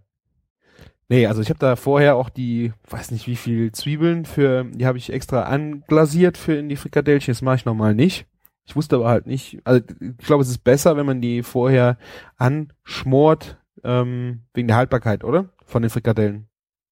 [1.09, 4.85] Nee, also ich habe da vorher auch die, weiß nicht wie viel Zwiebeln für, die
[4.85, 7.31] habe ich extra anglasiert für in die Frikadellchen.
[7.31, 8.25] Das mache ich normal nicht.
[8.65, 9.81] Ich wusste aber halt nicht, also
[10.19, 11.97] ich glaube, es ist besser, wenn man die vorher
[12.35, 15.45] anschmort, ähm, wegen der Haltbarkeit, oder?
[15.67, 16.47] Von den Frikadellen.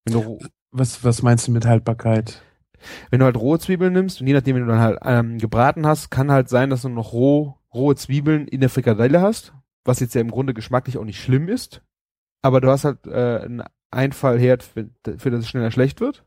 [0.05, 0.39] Wenn du, roh-
[0.71, 2.43] Was, was meinst du mit Haltbarkeit?
[3.09, 5.87] wenn du halt rohe Zwiebeln nimmst und je nachdem, wenn du dann halt ähm, gebraten
[5.87, 9.53] hast, kann halt sein, dass du noch roh, rohe Zwiebeln in der Frikadelle hast,
[9.85, 11.81] was jetzt ja im Grunde geschmacklich auch nicht schlimm ist.
[12.43, 16.25] Aber du hast halt äh, einen Einfallherd, für, für das es schneller schlecht wird.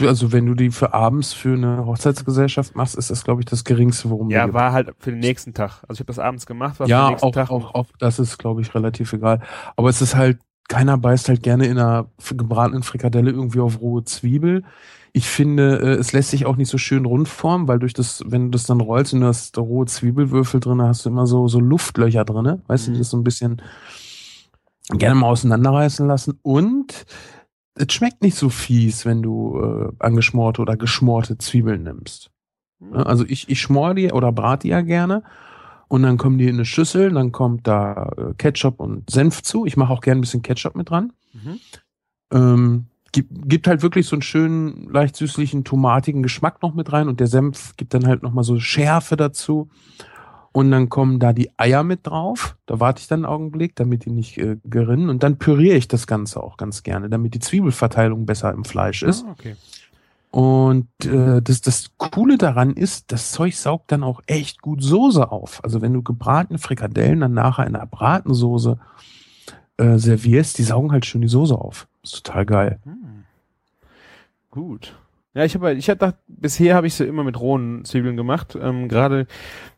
[0.00, 3.64] Also wenn du die für abends für eine Hochzeitsgesellschaft machst, ist das, glaube ich, das
[3.64, 5.82] geringste, worum Ja, war halt für den nächsten Tag.
[5.88, 7.50] Also ich habe das abends gemacht, war für ja, den nächsten auch, Tag.
[7.50, 9.40] auch, auch das ist, glaube ich, relativ egal.
[9.76, 10.38] Aber es ist halt,
[10.68, 12.06] keiner beißt halt gerne in einer
[12.36, 14.64] gebratenen Frikadelle irgendwie auf rohe Zwiebel.
[15.12, 18.22] Ich finde, äh, es lässt sich auch nicht so schön rund formen, weil durch das,
[18.26, 21.48] wenn du das dann rollst und du hast rohe Zwiebelwürfel drin, hast du immer so,
[21.48, 22.62] so Luftlöcher drin.
[22.66, 22.94] Weißt du, Mhm.
[22.94, 23.60] die das so ein bisschen
[24.88, 26.38] gerne mal auseinanderreißen lassen.
[26.42, 27.04] Und
[27.74, 32.30] es schmeckt nicht so fies, wenn du äh, angeschmorte oder geschmorte Zwiebeln nimmst.
[32.80, 33.04] Ne?
[33.04, 35.22] Also ich, ich schmor die oder brate die ja gerne.
[35.92, 39.66] Und dann kommen die in eine Schüssel, dann kommt da äh, Ketchup und Senf zu.
[39.66, 41.12] Ich mache auch gerne ein bisschen Ketchup mit dran.
[41.34, 41.60] Mhm.
[42.32, 47.08] Ähm, gibt, gibt halt wirklich so einen schönen, leicht süßlichen, tomatigen Geschmack noch mit rein
[47.08, 49.68] und der Senf gibt dann halt nochmal so Schärfe dazu.
[50.52, 52.56] Und dann kommen da die Eier mit drauf.
[52.64, 55.10] Da warte ich dann einen Augenblick, damit die nicht äh, gerinnen.
[55.10, 59.02] Und dann püriere ich das Ganze auch ganz gerne, damit die Zwiebelverteilung besser im Fleisch
[59.02, 59.26] ist.
[59.26, 59.56] Ah, okay.
[60.32, 65.30] Und äh, das, das Coole daran ist, das Zeug saugt dann auch echt gut Soße
[65.30, 65.62] auf.
[65.62, 68.78] Also wenn du gebratene Frikadellen dann nachher in einer Bratensoße
[69.76, 71.86] äh, servierst, die saugen halt schön die Soße auf.
[72.02, 72.80] ist total geil.
[72.84, 73.24] Hm.
[74.50, 74.96] Gut.
[75.34, 78.56] Ja, ich habe, ich hab gedacht, bisher habe ich sie immer mit rohen Zwiebeln gemacht.
[78.58, 79.26] Ähm, Gerade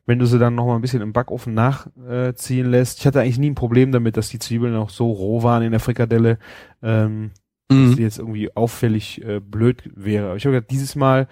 [0.07, 3.00] wenn du sie dann noch mal ein bisschen im Backofen nachziehen äh, lässt.
[3.00, 5.72] Ich hatte eigentlich nie ein Problem damit, dass die Zwiebeln auch so roh waren in
[5.72, 6.38] der Frikadelle,
[6.80, 7.32] ähm,
[7.69, 10.27] dass die jetzt irgendwie auffällig äh, blöd wäre.
[10.27, 11.29] Aber ich habe gedacht, dieses Mal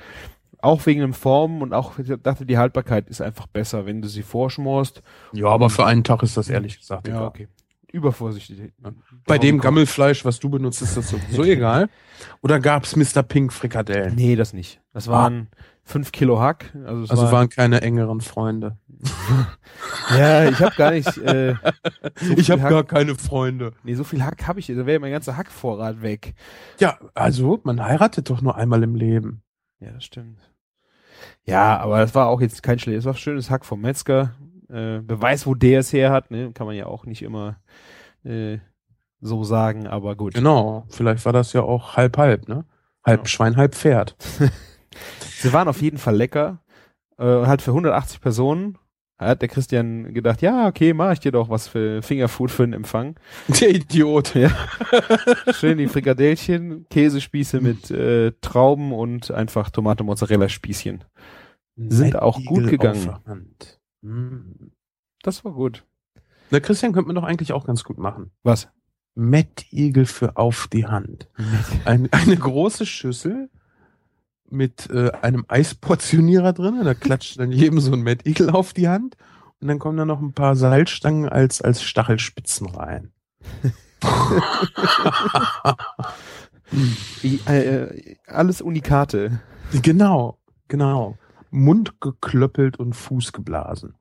[0.59, 4.23] auch wegen dem Formen und auch dachte, die Haltbarkeit ist einfach besser, wenn du sie
[4.23, 5.03] vorschmorst.
[5.33, 7.29] Ja, aber für einen Tag ist das ehrlich gesagt Ja, egal.
[7.29, 7.49] okay.
[7.93, 8.73] Übervorsichtig.
[9.27, 11.89] Bei dem Gammelfleisch, was du benutzt, ist das sowieso egal.
[12.43, 13.23] Oder gab's Mr.
[13.23, 14.15] Pink Frikadellen?
[14.15, 14.81] Nee, das nicht.
[14.93, 15.49] Das waren
[15.85, 16.75] fünf Kilo Hack.
[16.85, 18.79] Also, es Also war, waren keine engeren Freunde.
[20.11, 21.17] ja, ich habe gar nicht.
[21.19, 21.55] Äh,
[22.21, 23.73] so Ich habe gar keine Freunde.
[23.83, 24.67] Nee, so viel Hack habe ich.
[24.67, 26.35] Da wäre mein ganzer Hackvorrat weg.
[26.79, 29.43] Ja, also man heiratet doch nur einmal im Leben.
[29.81, 30.39] Ja, das stimmt.
[31.45, 33.03] Ja, aber das war auch jetzt kein schlechtes.
[33.03, 34.35] Es war schönes Hack vom Metzger.
[34.73, 36.53] Äh, Beweis, wo der es her hat, ne?
[36.53, 37.57] Kann man ja auch nicht immer
[38.25, 38.59] äh,
[39.21, 40.35] so sagen, aber gut.
[40.35, 40.87] Genau.
[40.89, 42.65] Vielleicht war das ja auch halb halb, ne?
[43.05, 43.27] Halb Ja.
[43.27, 44.17] Schwein, halb Pferd.
[45.21, 46.61] Sie waren auf jeden Fall lecker.
[47.19, 48.79] Äh, halt für 180 Personen.
[49.19, 52.73] Hat der Christian gedacht, ja, okay, mach ich dir doch was für Fingerfood für den
[52.73, 53.15] Empfang.
[53.61, 54.35] Der Idiot.
[54.35, 54.51] Ja.
[55.53, 61.05] Schön die Frikadellchen, Käsespieße mit äh, Trauben und einfach Tomate-Mozzarella-Spießchen.
[61.77, 63.09] Sind auch gut gegangen.
[63.11, 63.79] auf der Hand.
[63.79, 63.82] Mm.
[65.23, 65.85] Das war gut.
[66.51, 68.31] Na, Christian könnte man doch eigentlich auch ganz gut machen.
[68.43, 68.69] Was?
[69.15, 71.29] Mettigel für auf die Hand.
[71.85, 73.51] Ein, eine große Schüssel
[74.51, 76.81] mit äh, einem Eisportionierer drin.
[76.85, 79.17] Da klatscht dann jedem so ein Mettigel auf die Hand.
[79.61, 83.13] Und dann kommen da noch ein paar Salzstangen als, als Stachelspitzen rein.
[87.23, 89.41] I- äh, äh, alles Unikate.
[89.83, 90.39] genau,
[90.69, 91.17] genau.
[91.53, 93.95] Mund geklöppelt und Fuß geblasen.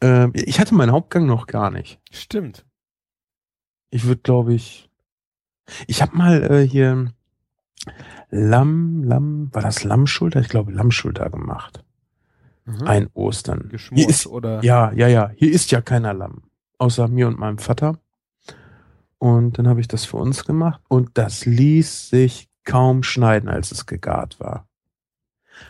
[0.00, 2.00] Ähm, ich hatte meinen Hauptgang noch gar nicht.
[2.10, 2.64] Stimmt.
[3.90, 4.88] Ich würde, glaube ich.
[5.86, 7.12] Ich habe mal äh, hier
[8.30, 10.40] Lamm, Lamm, war das Lammschulter?
[10.40, 11.84] Ich glaube Lammschulter gemacht.
[12.64, 12.82] Mhm.
[12.86, 13.60] Ein Ostern.
[13.62, 15.30] Hier Geschmort ist, oder ja, ja, ja.
[15.36, 16.42] Hier ist ja keiner Lamm.
[16.78, 17.98] Außer mir und meinem Vater.
[19.18, 20.80] Und dann habe ich das für uns gemacht.
[20.88, 24.66] Und das ließ sich kaum schneiden, als es gegart war.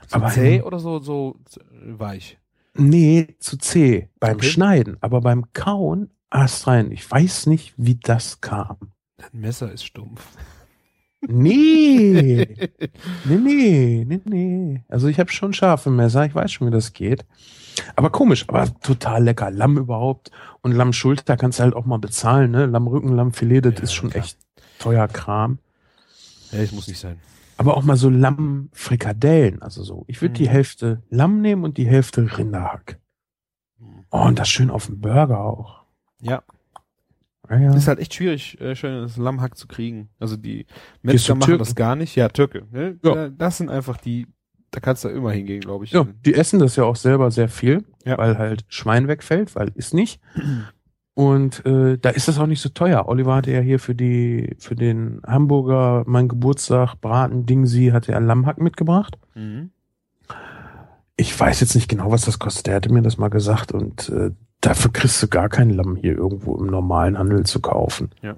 [0.09, 2.39] So aber zäh oder so, so äh, weich.
[2.75, 4.09] Nee, zu zäh.
[4.21, 4.47] Beim Okay.
[4.47, 4.97] Schneiden.
[5.01, 6.91] Aber beim Kauen, erst rein.
[6.91, 8.77] Ich weiß nicht, wie das kam.
[9.19, 10.27] Ein Messer ist stumpf.
[11.21, 12.49] Nee.
[13.25, 14.85] Nee, nee, nee, nee.
[14.89, 17.25] Also ich habe schon scharfe Messer, ich weiß schon, wie das geht.
[17.95, 19.51] Aber komisch, aber total lecker.
[19.51, 20.31] Lamm überhaupt.
[20.63, 22.67] Und Lammschulter kannst du halt auch mal bezahlen, ne?
[22.67, 24.25] Lammrücken, Lammfilet, das Ja, ist schon klar.
[24.25, 24.37] echt
[24.79, 25.59] teuer Kram.
[26.51, 27.19] Ja, das muss nicht sein.
[27.63, 30.05] Aber auch mal so Lammfrikadellen, also so.
[30.09, 30.49] Ich würde die Mhm.
[30.51, 32.99] Hälfte Lamm nehmen und die Hälfte Rinderhack.
[34.11, 35.83] Oh, und das schön auf dem Burger auch.
[36.21, 36.43] Ja,
[37.51, 37.75] Ja, ja.
[37.75, 40.09] ist halt echt schwierig, äh, schönes Lammhack zu kriegen.
[40.21, 40.67] Also die
[41.03, 41.59] Metzger machen Türken?
[41.59, 42.15] das gar nicht.
[42.17, 42.67] Ja, Türke.
[42.71, 42.99] Ne?
[43.03, 43.15] Ja.
[43.15, 44.27] Da- Das sind einfach die,
[44.71, 45.91] da kannst du immer hingehen, glaube ich.
[45.93, 48.17] Ja, die essen das ja auch selber sehr viel, Ja.
[48.19, 50.21] weil halt Schwein wegfällt, weil ist nicht.
[51.15, 53.07] Und äh, da ist das auch nicht so teuer.
[53.07, 58.21] Oliver hatte ja hier für die für den Hamburger mein Geburtstag Braten Dingsi hatte er
[58.21, 59.19] Lammhack mitgebracht.
[59.35, 59.71] Mhm.
[61.17, 62.69] Ich weiß jetzt nicht genau, was das kostet.
[62.69, 64.31] Er hatte mir das mal gesagt und äh,
[64.63, 68.11] dafür kriegst du gar kein Lamm hier irgendwo im normalen Handel zu kaufen.
[68.23, 68.37] Ja.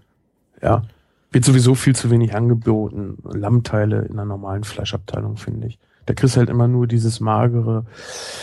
[0.61, 0.83] Ja.
[1.31, 3.19] Wird sowieso viel zu wenig angeboten.
[3.25, 5.79] Lammteile in der normalen Fleischabteilung, finde ich.
[6.07, 7.87] Da kriegst du halt immer nur dieses magere,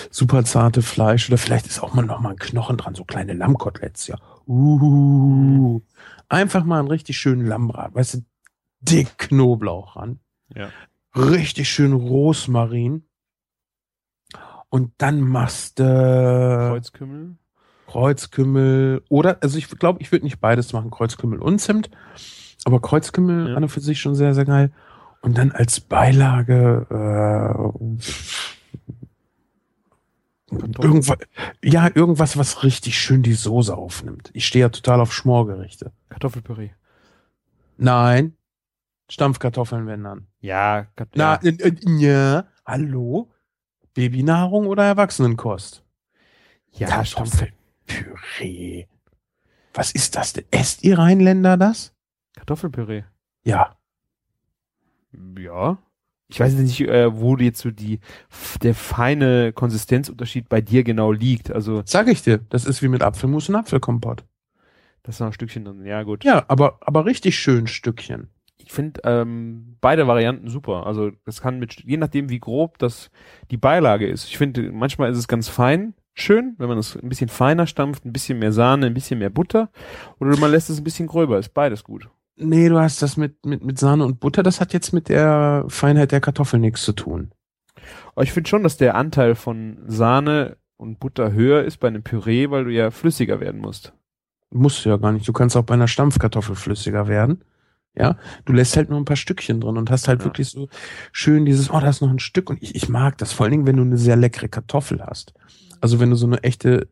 [0.09, 1.30] super zarte Fleisch.
[1.30, 4.18] Oder vielleicht ist auch mal noch mal ein Knochen dran, so kleine Lammkoteletts, ja.
[4.47, 5.82] Uh,
[6.30, 8.20] einfach mal einen richtig schönen Lammrad, weißt du,
[8.82, 10.20] dick Knoblauch ran.
[10.55, 10.70] Ja.
[11.16, 13.03] Richtig schön Rosmarin.
[14.70, 17.36] Und dann machst du Kreuzkümmel.
[17.88, 21.89] Kreuzkümmel oder, also ich glaube, ich würde nicht beides machen, Kreuzkümmel und Zimt,
[22.64, 23.55] aber Kreuzkümmel Ja.
[23.55, 24.72] an und für sich schon sehr, sehr geil.
[25.22, 27.53] Und dann als Beilage äh,
[30.82, 31.17] irgendwas,
[31.63, 34.32] ja, irgendwas, was richtig schön die Soße aufnimmt.
[34.34, 35.91] Ich stehe ja total auf Schmorgerichte.
[36.09, 36.72] Kartoffelpüree.
[37.78, 38.36] Nein,
[39.11, 40.28] Stampfkartoffeln, wenn dann.
[40.39, 41.51] Ja, Kat Na, ja.
[41.51, 43.30] äh, ja, hallo?
[43.93, 45.84] Babynahrung oder Erwachsenenkost?
[46.72, 46.88] ja.
[46.88, 48.88] Kartoffelpüree.
[49.74, 50.45] Was ist das denn?
[50.51, 51.93] Esst ihr Rheinländer das?
[52.36, 53.03] Kartoffelpüree.
[53.43, 53.76] Ja.
[55.38, 55.78] Ja.
[56.30, 57.99] Ich weiß jetzt nicht, äh, wo jetzt so die
[58.64, 61.51] der feine Konsistenzunterschied bei dir genau liegt.
[61.51, 64.24] Also Sag ich dir, das ist wie mit Apfelmus und Apfelkompott.
[65.03, 65.86] das ist noch ein Stückchen drin.
[65.86, 66.24] Ja gut.
[66.24, 68.30] Ja, aber, aber richtig schön Stückchen.
[68.57, 70.86] Ich finde ähm, beide Varianten super.
[70.86, 73.12] Also das kann mit je nachdem wie grob das
[73.49, 74.26] die Beilage ist.
[74.26, 78.05] Ich finde manchmal ist es ganz fein schön, wenn man es ein bisschen feiner stampft,
[78.05, 79.70] ein bisschen mehr Sahne, ein bisschen mehr Butter
[80.20, 81.39] oder man lässt es ein bisschen gröber.
[81.39, 82.09] Ist beides gut.
[82.38, 85.65] Nee, du hast das mit, mit, mit Sahne und Butter, das hat jetzt mit der
[85.67, 87.32] Feinheit der Kartoffel nichts zu tun.
[88.15, 92.03] Aber ich finde schon, dass der Anteil von Sahne und Butter höher ist bei einem
[92.03, 93.93] Püree, weil du ja flüssiger werden musst.
[94.49, 95.27] Musst du ja gar nicht.
[95.27, 97.43] Du kannst auch bei einer Stampfkartoffel flüssiger werden.
[97.93, 100.25] Ja, du lässt halt nur ein paar Stückchen drin und hast halt Ja.
[100.25, 100.69] wirklich so
[101.11, 103.51] schön dieses, oh, da ist noch ein Stück und ich, ich mag das, vor allen
[103.51, 105.34] Dingen, wenn du eine sehr leckere Kartoffel hast.
[105.82, 106.88] Also wenn du so eine echte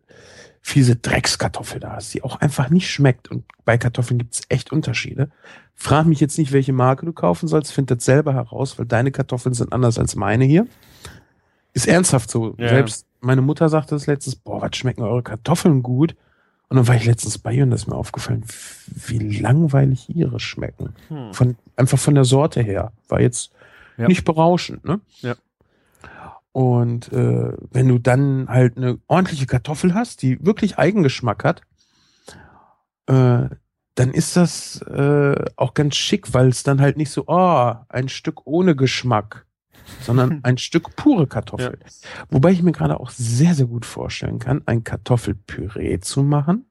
[0.62, 3.30] fiese Dreckskartoffel da hast, die auch einfach nicht schmeckt.
[3.30, 5.30] Und bei Kartoffeln gibt's echt Unterschiede.
[5.76, 9.12] Frag mich jetzt nicht, welche Marke du kaufen sollst, find das selber heraus, weil deine
[9.12, 10.68] Kartoffeln sind anders als meine hier.
[11.74, 12.56] Ist ernsthaft so.
[12.58, 12.70] Ja.
[12.70, 16.16] Selbst meine Mutter sagte das letztens, boah, was schmecken eure Kartoffeln gut?
[16.68, 18.44] Und dann war ich letztens bei ihr und das ist mir aufgefallen,
[18.88, 20.94] wie langweilig ihre schmecken.
[21.08, 21.34] Hm.
[21.34, 22.92] Von, einfach von der Sorte her.
[23.08, 23.52] War jetzt
[23.98, 24.08] Ja.
[24.08, 25.00] nicht berauschend, ne?
[25.22, 25.36] Ja.
[26.52, 31.62] Und äh, wenn du dann halt eine ordentliche Kartoffel hast, die wirklich Eigengeschmack hat,
[33.08, 33.50] äh,
[33.96, 38.08] dann ist das äh, auch ganz schick, weil es dann halt nicht so, oh, ein
[38.08, 39.46] Stück ohne Geschmack,
[40.02, 41.80] sondern ein Stück pure Kartoffel.
[42.30, 46.66] Wobei ich mir gerade auch sehr, sehr gut vorstellen kann, ein Kartoffelpüree zu machen.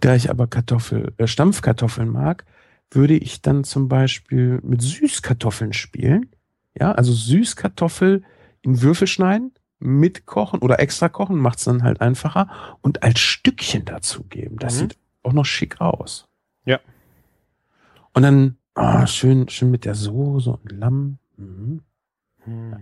[0.00, 2.44] Da ich aber Kartoffel, äh, Stampfkartoffeln mag,
[2.90, 6.30] würde ich dann zum Beispiel mit Süßkartoffeln spielen.
[6.78, 8.24] Ja, also Süßkartoffel
[8.62, 12.48] in Würfel schneiden, mitkochen oder extra kochen, macht es dann halt einfacher
[12.80, 14.56] und als Stückchen dazugeben.
[14.58, 14.78] Das Mhm.
[14.78, 16.28] sieht auch noch schick aus.
[16.64, 16.78] Ja.
[18.14, 21.18] Und dann ah, schön, schön mit der Soße und Lamm.
[21.36, 21.80] Mhm.
[22.44, 22.76] Hm.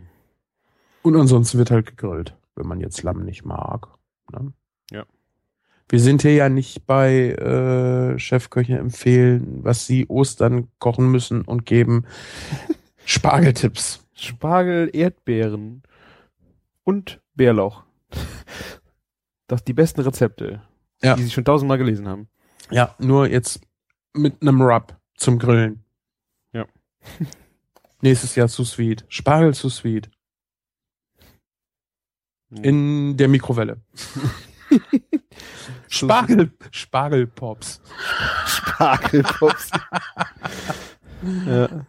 [1.03, 3.89] Und ansonsten wird halt gegrillt, wenn man jetzt Lamm nicht mag.
[4.33, 4.53] Ne?
[4.91, 5.05] Ja.
[5.89, 11.65] Wir sind hier ja nicht bei äh, Chefköche empfehlen, was sie Ostern kochen müssen und
[11.67, 12.05] geben
[13.05, 14.07] Spargeltipps.
[14.21, 15.83] Spargel, Erdbeeren
[16.85, 17.85] und Bärlauch.
[19.47, 20.63] Das die besten Rezepte,
[21.03, 21.15] Ja.
[21.17, 22.29] die Sie schon tausendmal gelesen haben.
[22.71, 23.61] Ja, nur jetzt
[24.13, 25.85] mit einem Rub zum Grillen.
[26.53, 26.67] Ja.
[28.03, 29.05] Nächstes Jahr zu sweet.
[29.09, 30.11] Spargel zu sweet.
[32.51, 32.65] Hm.
[32.65, 33.81] In der Mikrowelle.
[35.89, 37.81] Spargel, Spargelpops.
[38.47, 39.71] Spargelpops.
[41.47, 41.87] ja.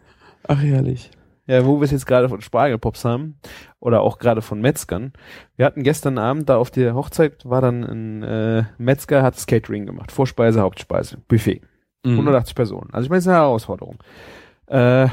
[0.48, 1.10] Ach, herrlich.
[1.46, 3.38] Ja, wo wir es jetzt gerade von Spargelpops haben
[3.80, 5.12] oder auch gerade von Metzgern.
[5.56, 9.46] Wir hatten gestern Abend da auf der Hochzeit war dann ein äh, Metzger hat das
[9.46, 10.12] Catering gemacht.
[10.12, 11.62] Vorspeise, Hauptspeise, Buffet.
[12.04, 12.12] Mhm.
[12.12, 12.90] 180 Personen.
[12.92, 13.98] Also ich meine, das ist eine Herausforderung.
[14.66, 15.08] Äh,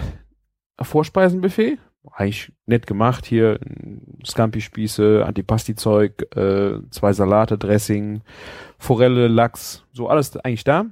[0.82, 1.78] Vorspeisenbuffet,
[2.12, 3.26] eigentlich nett gemacht.
[3.26, 3.60] Hier
[4.26, 8.22] Scampi-Spieße, Antipasti-Zeug, äh, zwei Salate, Dressing,
[8.78, 10.86] Forelle, Lachs, so alles eigentlich da.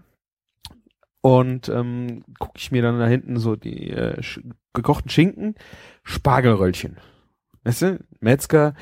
[1.22, 4.22] Und ähm, gucke ich mir dann da hinten so die äh,
[4.78, 5.56] gekochten Schinken,
[6.04, 6.98] Spargelröllchen.
[7.64, 8.74] Weißt du, Metzger,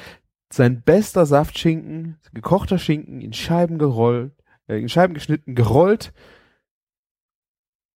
[0.53, 4.33] sein bester Saftschinken, gekochter Schinken in Scheiben gerollt,
[4.67, 6.13] äh, in Scheiben geschnitten, gerollt,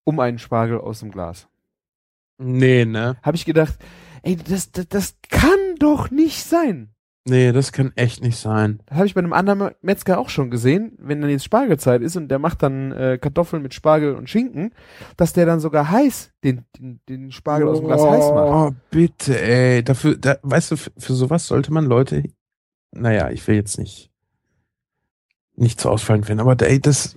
[0.04, 1.48] um einen Spargel aus dem Glas.
[2.38, 3.16] Nee, ne?
[3.22, 3.78] Habe ich gedacht,
[4.22, 6.94] ey, das, das, das kann doch nicht sein.
[7.26, 8.80] Nee, das kann echt nicht sein.
[8.86, 12.16] Das habe ich bei einem anderen Metzger auch schon gesehen, wenn dann jetzt Spargelzeit ist
[12.16, 14.72] und der macht dann äh, Kartoffeln mit Spargel und Schinken,
[15.18, 18.72] dass der dann sogar heiß den, den, den Spargel aus dem Glas heiß macht.
[18.72, 19.84] Oh, bitte, ey.
[19.84, 22.22] Dafür, da, weißt du, für, für sowas sollte man Leute,
[22.92, 24.10] naja, ich will jetzt nicht,
[25.56, 27.16] nicht zu ausfallend finden, aber ey, das,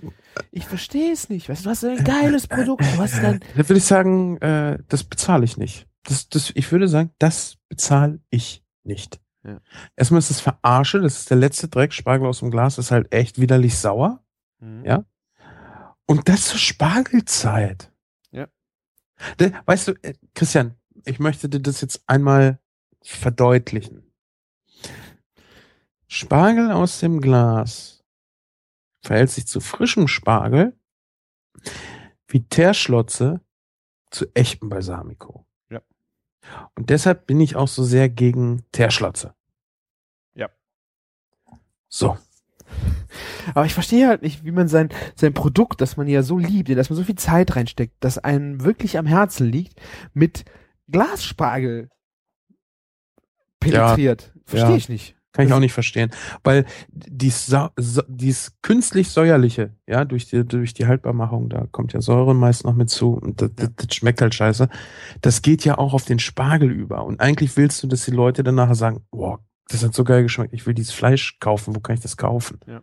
[0.50, 1.48] Ich verstehe es nicht.
[1.48, 4.78] Weißt du, du hast ein geiles Produkt, du hast dann da würde ich sagen, äh,
[4.88, 5.86] das bezahle ich nicht.
[6.04, 9.18] Das, das, ich würde sagen, das bezahle ich nicht.
[9.44, 9.60] Ja.
[9.96, 13.12] Erstmal ist das Verarsche, das ist der letzte Dreck, Spargel aus dem Glas ist halt
[13.12, 14.24] echt widerlich sauer.
[14.84, 15.04] Ja.
[16.06, 17.92] Und das zur Spargelzeit.
[18.30, 18.48] Ja.
[19.36, 20.74] Da- Weißt du, äh, Christian,
[21.04, 22.58] ich möchte dir das jetzt einmal
[23.02, 24.10] verdeutlichen.
[26.08, 28.04] Spargel aus dem Glas
[29.02, 30.78] verhält sich zu frischem Spargel
[32.28, 33.40] wie Teerschlotze
[34.10, 35.46] zu echtem Balsamico.
[35.70, 35.82] Ja.
[36.74, 39.33] Und deshalb bin ich auch so sehr gegen Teerschlotze.
[42.00, 42.08] Ja.
[42.08, 42.16] So.
[43.54, 46.68] Aber ich verstehe halt nicht, wie man sein, sein Produkt, das man ja so liebt,
[46.68, 49.80] in das man so viel Zeit reinsteckt, das einem wirklich am Herzen liegt,
[50.12, 50.44] mit
[50.90, 51.90] Glasspargel
[53.60, 54.32] penetriert.
[54.46, 54.76] Verstehe Ja.
[54.76, 55.16] ich nicht.
[55.32, 56.10] Kann ich auch nicht verstehen.
[56.44, 57.52] Weil dies,
[58.06, 62.74] dies künstlich säuerliche, ja, durch die, durch die Haltbarmachung, da kommt ja Säure meist noch
[62.74, 64.68] mit zu und das, das, das schmeckt halt scheiße.
[65.22, 67.04] Das geht ja auch auf den Spargel über.
[67.04, 70.22] Und eigentlich willst du, dass die Leute dann nachher sagen, boah, das hat so geil
[70.22, 72.60] geschmeckt, ich will dieses Fleisch kaufen, wo kann ich das kaufen?
[72.66, 72.82] Ja.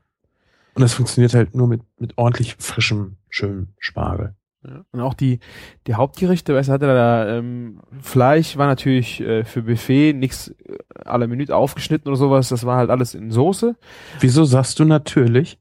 [0.73, 4.36] Und das funktioniert halt nur mit, mit ordentlich frischem, schönem Spargel.
[4.63, 4.86] Ja.
[4.91, 5.39] Und auch die,
[5.88, 10.77] die Hauptgerichte, weißt du, hatte da, ähm, Fleisch war natürlich äh, für Buffet nichts äh,
[11.03, 13.75] à la Minute aufgeschnitten oder sowas, das war halt alles in Soße.
[14.19, 15.59] Wieso sagst du natürlich?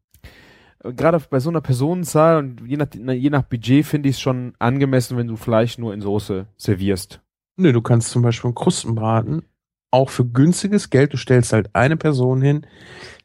[0.85, 4.17] Äh, Gerade bei so einer Personenzahl und je nach, na, je nach Budget finde ich
[4.17, 7.23] es schon angemessen, wenn du Fleisch nur in Soße servierst.
[7.57, 9.43] Nö, du kannst zum Beispiel einen Krustenbraten
[9.91, 12.67] auch für günstiges Geld, du stellst halt eine Person hin,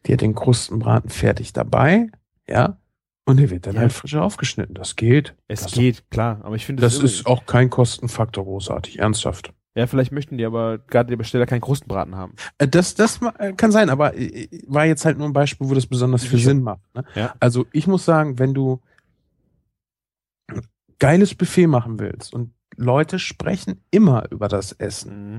[0.05, 2.07] die hat den Krustenbraten fertig dabei,
[2.47, 2.77] ja,
[3.27, 3.81] und der wird dann Ja.
[3.81, 4.75] halt frisch aufgeschnitten.
[4.75, 5.35] Das geht.
[5.47, 7.05] Es das, geht, klar, aber ich finde Das irre.
[7.05, 9.51] ist auch kein Kostenfaktor großartig, ernsthaft.
[9.77, 12.35] Ja, vielleicht möchten die aber gerade die Besteller keinen Krustenbraten haben.
[12.59, 15.73] Äh, Das, das äh, kann sein, aber äh, war jetzt halt nur ein Beispiel, wo
[15.73, 16.39] das besonders viel.
[16.39, 16.81] Sinn macht.
[16.95, 17.03] Ne?
[17.15, 17.33] Ja.
[17.41, 18.79] Also ich muss sagen, wenn du
[20.47, 20.61] ein
[20.99, 25.31] geiles Buffet machen willst und Leute sprechen immer über das Essen,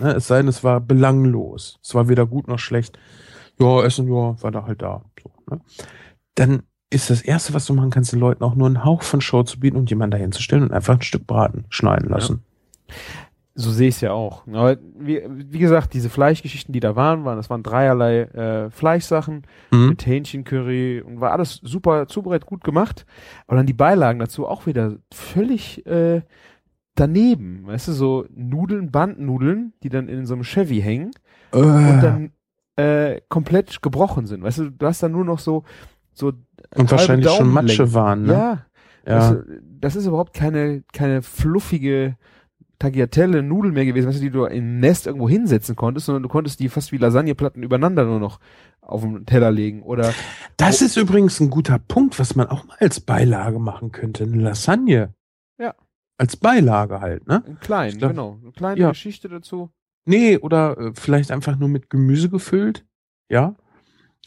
[0.00, 0.04] Mhm.
[0.06, 0.12] ne?
[0.14, 2.98] es sei denn, es war belanglos, es war weder gut noch schlecht,
[3.58, 5.60] ja, Essen, ja, war da halt da, so, ne?
[6.34, 9.20] dann ist das Erste, was du machen kannst, den Leuten auch nur einen Hauch von
[9.20, 12.44] Show zu bieten und jemanden dahin zu stellen und einfach ein Stück Braten schneiden lassen.
[13.58, 14.46] So sehe ich es ja auch.
[14.48, 19.42] Aber wie, wie gesagt, diese Fleischgeschichten, die da waren, waren, das waren dreierlei äh, Fleischsachen
[19.72, 19.88] Mhm.
[19.88, 23.06] mit Hähnchencurry und war alles super zubereitet, gut gemacht.
[23.46, 26.20] Aber dann die Beilagen dazu auch wieder völlig äh,
[26.96, 27.66] daneben.
[27.66, 31.12] Weißt du, so Nudeln, Bandnudeln, die dann in so einem Chevy hängen
[31.52, 32.30] Äh, und dann
[32.76, 34.42] äh, komplett gebrochen sind.
[34.42, 35.64] Weißt du, du hast dann nur noch so
[36.12, 36.32] so
[36.74, 37.52] und wahrscheinlich schon.
[37.52, 38.32] Matsche waren, ne?
[38.32, 38.66] Ja,
[39.06, 39.18] ja.
[39.18, 42.16] Weißt du, das ist überhaupt keine, keine fluffige
[42.78, 46.28] Tagliatelle Nudel mehr gewesen, weißt du, die du im Nest irgendwo hinsetzen konntest, sondern du
[46.28, 48.38] konntest die fast wie Lasagneplatten übereinander nur noch
[48.82, 50.12] auf den Teller legen oder
[50.58, 54.24] Das ist übrigens ein guter Punkt, was man auch mal als Beilage machen könnte.
[54.24, 55.14] Eine Lasagne.
[56.18, 57.42] Als Beilage halt, ne?
[57.46, 58.88] in klein, glaub- genau, eine kleine Ja.
[58.90, 59.70] Geschichte dazu.
[60.06, 62.86] Nee, oder äh, vielleicht einfach nur mit Gemüse gefüllt.
[63.28, 63.56] Ja.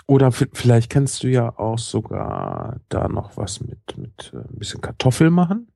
[0.07, 4.81] Oder vielleicht kannst du ja auch sogar da noch was mit, mit äh, ein bisschen
[4.81, 5.67] Kartoffel machen.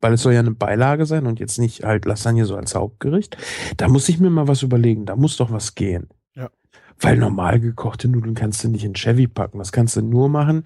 [0.00, 3.36] Weil es soll ja eine Beilage sein und jetzt nicht halt Lasagne so als Hauptgericht.
[3.76, 5.04] Da muss ich mir mal was überlegen.
[5.04, 6.08] Da muss doch was gehen.
[6.34, 6.48] Ja.
[6.98, 9.58] Weil normal gekochte Nudeln kannst du nicht in Chevy packen.
[9.58, 10.62] Das kannst du nur machen,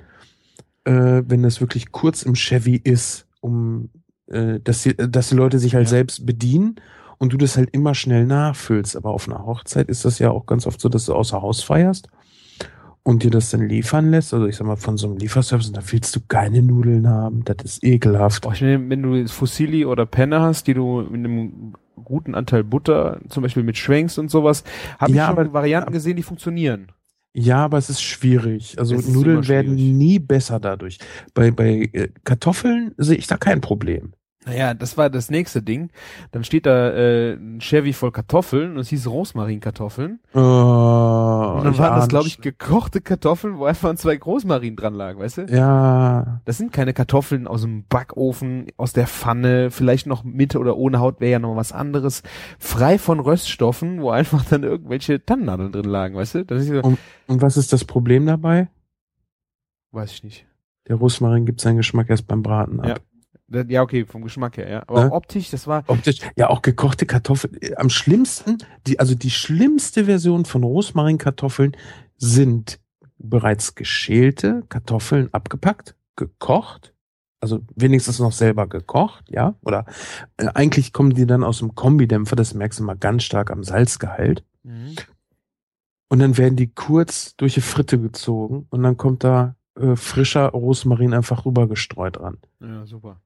[0.84, 3.90] äh, wenn das wirklich kurz im Chevy ist, um
[4.28, 5.90] äh, dass, die, dass die Leute sich halt Ja.
[5.90, 6.76] selbst bedienen
[7.18, 8.96] und du das halt immer schnell nachfüllst.
[8.96, 11.62] Aber auf einer Hochzeit ist das ja auch ganz oft so, dass du außer Haus
[11.62, 12.08] feierst
[13.02, 14.32] und dir das dann liefern lässt.
[14.34, 17.44] Also ich sag mal, von so einem Lieferservice, und da willst du keine Nudeln haben.
[17.44, 18.46] Das ist ekelhaft.
[18.52, 23.20] Ich meine, wenn du Fusilli oder Penne hast, die du mit einem guten Anteil Butter
[23.28, 24.64] zum Beispiel mit schwenkst und sowas,
[24.98, 26.88] habe Ja, ich schon aber- Varianten gesehen, die funktionieren.
[27.36, 28.78] Ja, aber es ist schwierig.
[28.78, 30.98] Also ist Nudeln werden nie besser dadurch.
[31.34, 34.14] Bei, bei äh, Kartoffeln sehe ich da kein Problem.
[34.46, 35.90] Naja, das war das nächste Ding.
[36.30, 40.20] Dann steht da äh, ein Chevy voll Kartoffeln und es hieß Rosmarinkartoffeln.
[40.34, 45.18] Oh, Und dann waren das, glaube ich, gekochte Kartoffeln, wo einfach zwei Großmarin dran lagen,
[45.20, 45.42] weißt du?
[45.46, 50.76] Ja, Das sind keine Kartoffeln aus dem Backofen, aus der Pfanne, vielleicht noch mit oder
[50.76, 52.22] ohne Haut wäre ja noch was anderes.
[52.58, 56.44] Frei von Röststoffen, wo einfach dann irgendwelche Tannennadeln drin lagen, weißt du?
[56.60, 58.68] So, und was ist das Problem dabei?
[59.92, 60.46] weiß ich nicht.
[60.88, 62.86] Der Rosmarin gibt seinen Geschmack erst beim Braten ab.
[62.88, 62.94] Ja.
[63.46, 64.82] Das- Ja, okay, vom Geschmack her, ja.
[64.86, 65.12] Aber Ne?
[65.12, 67.56] optisch, das war, Optisch, ja, auch gekochte Kartoffeln.
[67.60, 71.76] Äh, Am schlimmsten, die, also die schlimmste Version von Rosmarinkartoffeln
[72.16, 72.80] sind
[73.18, 76.94] bereits geschälte Kartoffeln abgepackt, gekocht,
[77.40, 79.84] also wenigstens noch selber gekocht, ja, oder
[80.38, 83.62] äh, eigentlich kommen die dann aus dem Kombidämpfer, das merkst du mal ganz stark am
[83.64, 84.44] Salzgehalt.
[84.62, 84.94] mhm.
[86.10, 90.48] Und dann werden die kurz durch die Fritte gezogen und dann kommt da äh, frischer
[90.48, 92.38] Rosmarin einfach rübergestreut ran.
[92.60, 93.20] ja, super.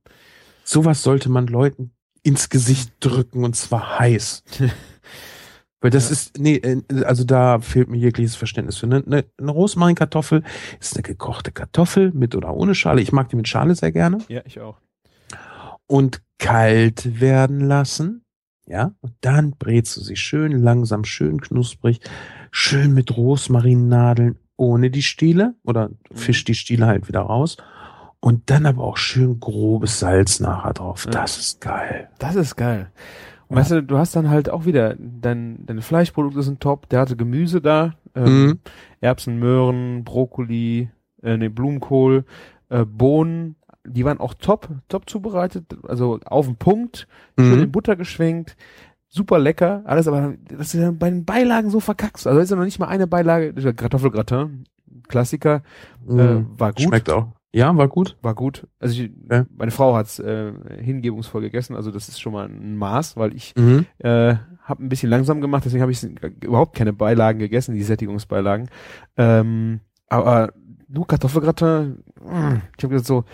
[0.64, 1.92] Sowas sollte man Leuten
[2.22, 4.44] ins Gesicht drücken und zwar heiß.
[5.80, 6.12] Weil das Ja.
[6.12, 8.86] ist, nee, äh, also da fehlt mir jegliches Verständnis für.
[8.86, 10.42] Eine, eine, eine Rosmarinkartoffel
[10.80, 13.00] ist eine gekochte Kartoffel mit oder ohne Schale.
[13.00, 14.18] Ich mag die mit Schale sehr gerne.
[14.28, 14.76] Ja, ich auch.
[15.86, 18.24] Und kalt werden lassen.
[18.66, 22.00] Ja, und dann brätst du sie schön langsam, schön knusprig,
[22.50, 27.56] schön mit Rosmarinnadeln ohne die Stiele oder fisch die Stiele halt wieder raus.
[28.20, 31.06] Und dann aber auch schön grobes Salz nachher drauf.
[31.10, 32.08] Das ist geil.
[32.18, 32.90] Das ist geil.
[33.46, 33.62] Und Ja.
[33.62, 37.16] weißt du, du hast dann halt auch wieder, dein, deine Fleischprodukte sind top, der hatte
[37.16, 38.58] Gemüse da, ähm, Mhm.
[39.00, 40.90] Erbsen, Möhren, Brokkoli,
[41.22, 42.24] äh, nee, Blumenkohl,
[42.68, 43.54] äh, Bohnen,
[43.86, 47.06] die waren auch top, top zubereitet, also auf den Punkt,
[47.38, 47.72] schön in Mhm.
[47.72, 48.56] Butter geschwenkt,
[49.08, 52.26] super lecker, alles, aber das ist ja bei den Beilagen so verkackst.
[52.26, 54.64] Also ist ja noch nicht mal eine Beilage, Kartoffelgratin,
[55.08, 55.62] Klassiker,
[56.08, 56.46] äh, Mhm.
[56.58, 56.82] war gut.
[56.82, 57.28] Schmeckt auch.
[57.52, 58.18] Ja, war gut.
[58.20, 58.66] War gut.
[58.78, 59.46] Also ich, Ja.
[59.56, 60.52] meine Frau hat's äh,
[60.82, 63.86] hingebungsvoll gegessen, also das ist schon mal ein Maß, weil ich Mhm.
[63.98, 64.34] äh,
[64.64, 66.02] habe ein bisschen langsam gemacht, deswegen habe ich
[66.44, 68.68] überhaupt keine Beilagen gegessen, die Sättigungsbeilagen.
[69.16, 69.80] Ähm,
[70.10, 70.52] aber
[70.88, 73.24] nur Kartoffelgratin, ich habe gesagt so,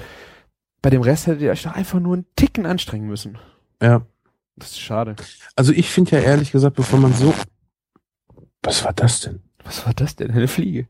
[0.80, 3.38] bei dem Rest hättet ihr euch doch einfach nur einen Ticken anstrengen müssen.
[3.82, 4.02] Ja.
[4.56, 5.16] Das ist schade.
[5.56, 7.34] Also ich finde ja ehrlich gesagt, bevor man so.
[8.62, 9.40] Was war das denn?
[9.64, 10.30] Was war das denn?
[10.30, 10.86] Eine Fliege.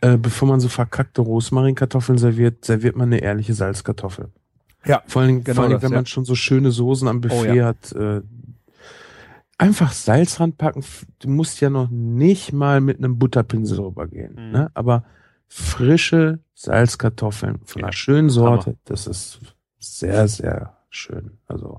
[0.00, 4.30] Äh, bevor man so verkackte Rosmarinkartoffeln serviert, serviert man eine ehrliche Salzkartoffel.
[4.84, 5.98] Ja, Vor allen Dingen, genau vor allen Dingen das, wenn ja.
[5.98, 7.66] man schon so schöne Soßen am Buffet Oh, ja.
[7.66, 7.92] hat.
[7.92, 8.22] Äh,
[9.58, 10.84] einfach Salz ranpacken.
[11.20, 14.34] Du musst ja noch nicht mal mit einem Butterpinsel rübergehen.
[14.34, 14.52] Mhm.
[14.52, 14.70] Ne?
[14.74, 15.04] Aber
[15.48, 18.76] frische Salzkartoffeln von Ja, einer schönen Sorte, Hammer.
[18.84, 19.40] das ist
[19.78, 21.38] sehr, sehr schön.
[21.46, 21.78] Also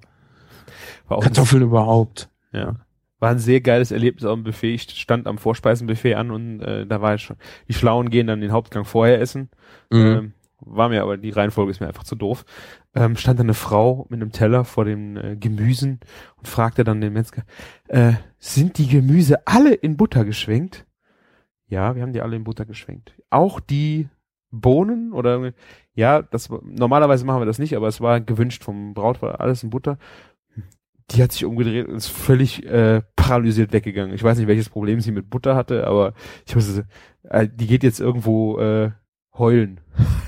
[1.08, 2.30] War auch Kartoffeln überhaupt.
[2.51, 2.76] Ja.
[3.20, 4.76] War ein sehr geiles Erlebnis auf dem Buffet.
[4.76, 7.38] Ich stand am Vorspeisenbuffet an und äh, da war ich schon,
[7.68, 9.49] die Schlauen gehen dann den Hauptgang vorher essen.
[9.89, 9.99] Mhm.
[9.99, 12.45] Ähm, war mir aber, die Reihenfolge ist mir einfach zu doof.
[12.95, 15.99] Ähm, stand da eine Frau mit einem Teller vor den äh, Gemüsen
[16.38, 17.43] und fragte dann den Metzger,
[17.88, 20.86] äh, sind die Gemüse alle in Butter geschwenkt?
[21.68, 23.14] Ja, wir haben die alle in Butter geschwenkt.
[23.30, 24.10] Auch die
[24.62, 25.53] Bohnen oder irgendwie-
[25.93, 29.64] ja, das war- normalerweise machen wir das nicht, aber es war gewünscht vom Brautpaar alles
[29.64, 29.97] in Butter.
[31.12, 34.14] Die hat sich umgedreht und ist völlig äh, paralysiert weggegangen.
[34.14, 36.14] Ich weiß nicht, welches Problem sie mit Butter hatte, aber
[36.45, 36.86] ich wusste,
[37.24, 38.91] äh, die geht jetzt irgendwo äh,
[39.38, 39.80] heulen.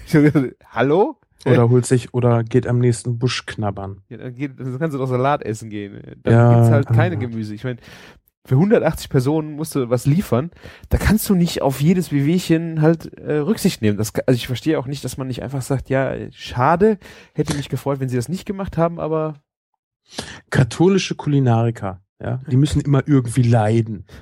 [0.72, 1.18] Hallo?
[1.46, 4.02] Oder holt sich oder geht am nächsten Busch knabbern.
[4.10, 6.18] Ja, dann, geht, dann kannst du doch Salat essen gehen.
[6.24, 7.20] Dann Ja, gibt's halt keine ah.
[7.20, 7.54] Gemüse.
[7.56, 7.78] Ich meine,
[8.46, 10.50] für 180 Personen musst du was liefern.
[10.90, 13.98] Da kannst du nicht auf jedes Wehwehchen halt äh, Rücksicht nehmen.
[13.98, 16.98] Das, also ich verstehe auch nicht, dass man nicht einfach sagt, ja, schade,
[17.34, 19.36] hätte mich gefreut, wenn sie das nicht gemacht haben, aber
[20.50, 24.06] Katholische Kulinariker, ja, die müssen immer irgendwie leiden.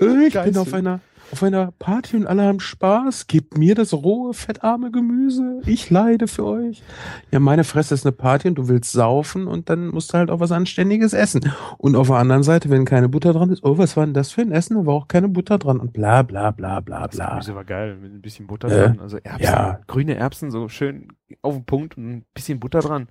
[0.00, 0.60] Äh, Ich bin Geilste.
[0.62, 1.00] auf einer
[1.32, 3.26] auf einer Party und alle haben Spaß.
[3.26, 5.60] Gebt mir das rohe, fettarme Gemüse.
[5.66, 6.82] Ich leide für euch.
[7.30, 10.30] Ja, meine Fresse ist eine Party und du willst saufen und dann musst du halt
[10.30, 11.52] auch was Anständiges essen.
[11.78, 14.32] Und auf der anderen Seite, wenn keine Butter dran ist, oh, was war denn das
[14.32, 14.76] für ein Essen?
[14.76, 17.30] Da war auch keine Butter dran und bla bla bla bla das bla.
[17.30, 19.00] Gemüse war geil, mit ein bisschen Butter Äh, dran.
[19.00, 19.80] Also Erbsen, ja.
[19.86, 21.08] grüne Erbsen, so schön
[21.42, 23.08] auf den Punkt und ein bisschen Butter dran.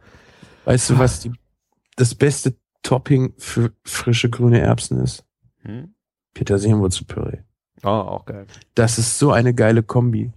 [0.66, 1.32] Weißt du, was die,
[1.96, 5.26] das beste Topping für frische grüne Erbsen ist?
[5.64, 5.94] Hm?
[6.34, 7.40] Petersilienwurzelpüree.
[7.84, 8.46] Ah, auch geil.
[8.76, 10.32] Das ist so eine geile Kombi.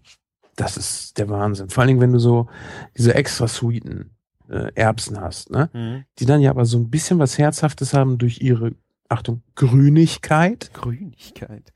[0.57, 1.71] Das ist der Wahnsinn.
[1.71, 2.49] Vor allen Dingen, wenn du so
[2.97, 4.11] diese extra sweeten
[4.49, 5.71] äh, Erbsen hast, ne?
[5.73, 6.05] Mhm.
[6.19, 8.73] Die dann ja aber so ein bisschen was Herzhaftes haben durch ihre,
[9.09, 10.73] Achtung, Grünigkeit.
[10.73, 11.73] Grünigkeit.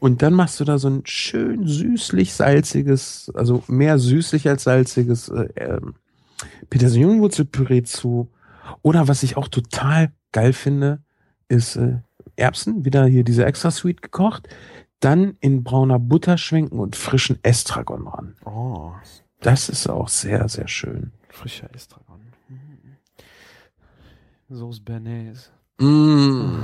[0.00, 5.28] Und dann machst du da so ein schön süßlich salziges, also mehr süßlich als salziges
[5.28, 5.94] äh, ähm,
[6.70, 8.30] Petersilienwurzelpüree zu.
[8.82, 11.02] Oder was ich auch total geil finde,
[11.48, 11.98] ist äh,
[12.34, 14.48] Erbsen, wieder hier diese extra sweet gekocht,
[15.00, 18.34] dann in brauner Butter schwenken und frischen Estragon ran.
[18.44, 18.92] Oh,
[19.40, 21.12] Das ist auch sehr, sehr schön.
[21.28, 22.20] frischer Estragon.
[22.48, 22.96] Mhm.
[24.56, 25.50] Sauce Bernays.
[25.78, 26.62] Mm.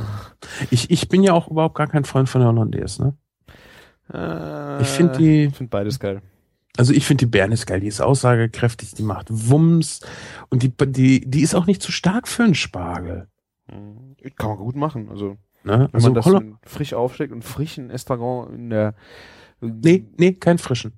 [0.70, 3.14] Ich, ich bin ja auch überhaupt gar kein Freund von der Hollandaise, ne?
[4.12, 6.22] Äh, Ich finde die, Ich finde beides geil.
[6.78, 10.00] also ich finde die Bernis geil, die ist aussagekräftig, die macht Wumms
[10.48, 13.28] und die, die, die ist auch nicht zu stark für einen Spargel.
[13.70, 14.16] Mhm.
[14.36, 15.08] Kann man gut machen.
[15.10, 15.88] Also, Ne?
[15.90, 18.94] wenn Also man das dann frisch aufsteckt und frischen Estragon in der.
[19.60, 20.92] nee, nee, kein frischen.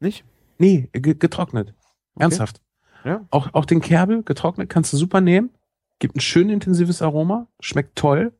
[0.00, 0.24] Nicht?
[0.58, 1.74] Nee, ge- getrocknet.
[2.18, 2.60] Ernsthaft.
[3.04, 3.26] Ja.
[3.30, 5.50] Auch, auch den Kerbel getrocknet kannst du super nehmen.
[5.98, 7.46] Gibt ein schön intensives Aroma.
[7.60, 8.32] Schmeckt toll.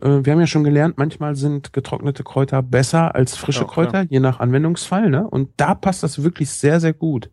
[0.00, 3.86] Äh, wir haben ja schon gelernt, manchmal sind getrocknete Kräuter besser als frische Ja, klar.
[3.86, 5.08] Kräuter, je nach Anwendungsfall.
[5.10, 5.26] Ne?
[5.28, 7.30] Und da passt das wirklich sehr, sehr gut.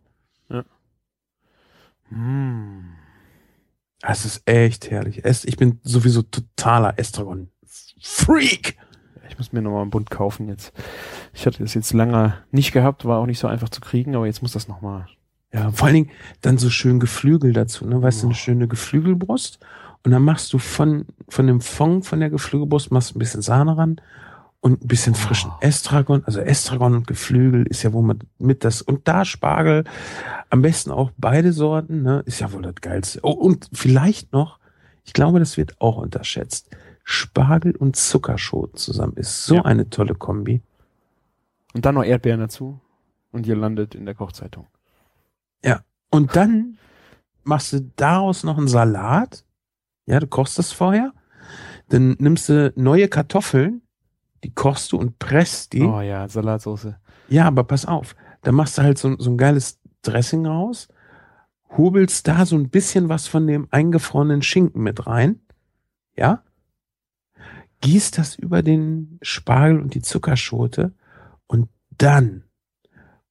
[2.10, 2.80] Mm.
[4.10, 5.24] Es ist echt herrlich.
[5.26, 8.78] Ich bin sowieso totaler Estragon-Freak.
[9.30, 10.72] Ich muss mir nochmal einen Bund kaufen jetzt.
[11.34, 14.26] Ich hatte das jetzt lange nicht gehabt, war auch nicht so einfach zu kriegen, aber
[14.26, 15.08] jetzt muss das nochmal.
[15.53, 18.01] Ja, vor allen Dingen dann so schön Geflügel dazu, ne?
[18.01, 18.38] Weißt du, eine Oh.
[18.38, 19.60] schöne Geflügelbrust.
[20.03, 23.78] Und dann machst du von, von dem Fond von der Geflügelbrust machst ein bisschen Sahne
[23.78, 23.99] ran
[24.62, 25.58] und ein bisschen frischen Oh.
[25.62, 26.24] Estragon.
[26.26, 29.84] Also Estragon und Geflügel ist ja wohl mit, mit das, und da Spargel,
[30.49, 32.24] am besten auch beide Sorten, ne?
[32.26, 33.20] Ist ja wohl das Geilste.
[33.24, 34.60] Oh, und vielleicht noch,
[35.03, 36.70] ich glaube, das wird auch unterschätzt.
[37.03, 39.66] Spargel und Zuckerschoten zusammen ist so Ja.
[39.66, 40.62] eine tolle Kombi.
[41.74, 42.80] Und dann noch Erdbeeren dazu.
[43.32, 44.68] Und ihr landet in der Kochzeitung.
[46.10, 46.78] Und dann
[47.43, 49.43] machst du daraus noch einen Salat.
[50.05, 51.12] Ja, du kochst das vorher.
[51.89, 53.82] Dann nimmst du neue Kartoffeln,
[54.48, 55.84] die kochst du und presst die.
[55.84, 56.93] Oh ja, Salatsauce.
[57.28, 58.16] Ja, aber pass auf.
[58.43, 60.88] Dann machst du halt so, so ein geiles Dressing raus,
[61.76, 65.41] hobelst da so ein bisschen was von dem eingefrorenen Schinken mit rein.
[66.16, 66.43] Ja?
[67.82, 70.93] Gießt das über den Spargel und die Zuckerschote
[71.48, 71.68] und
[71.98, 72.43] dann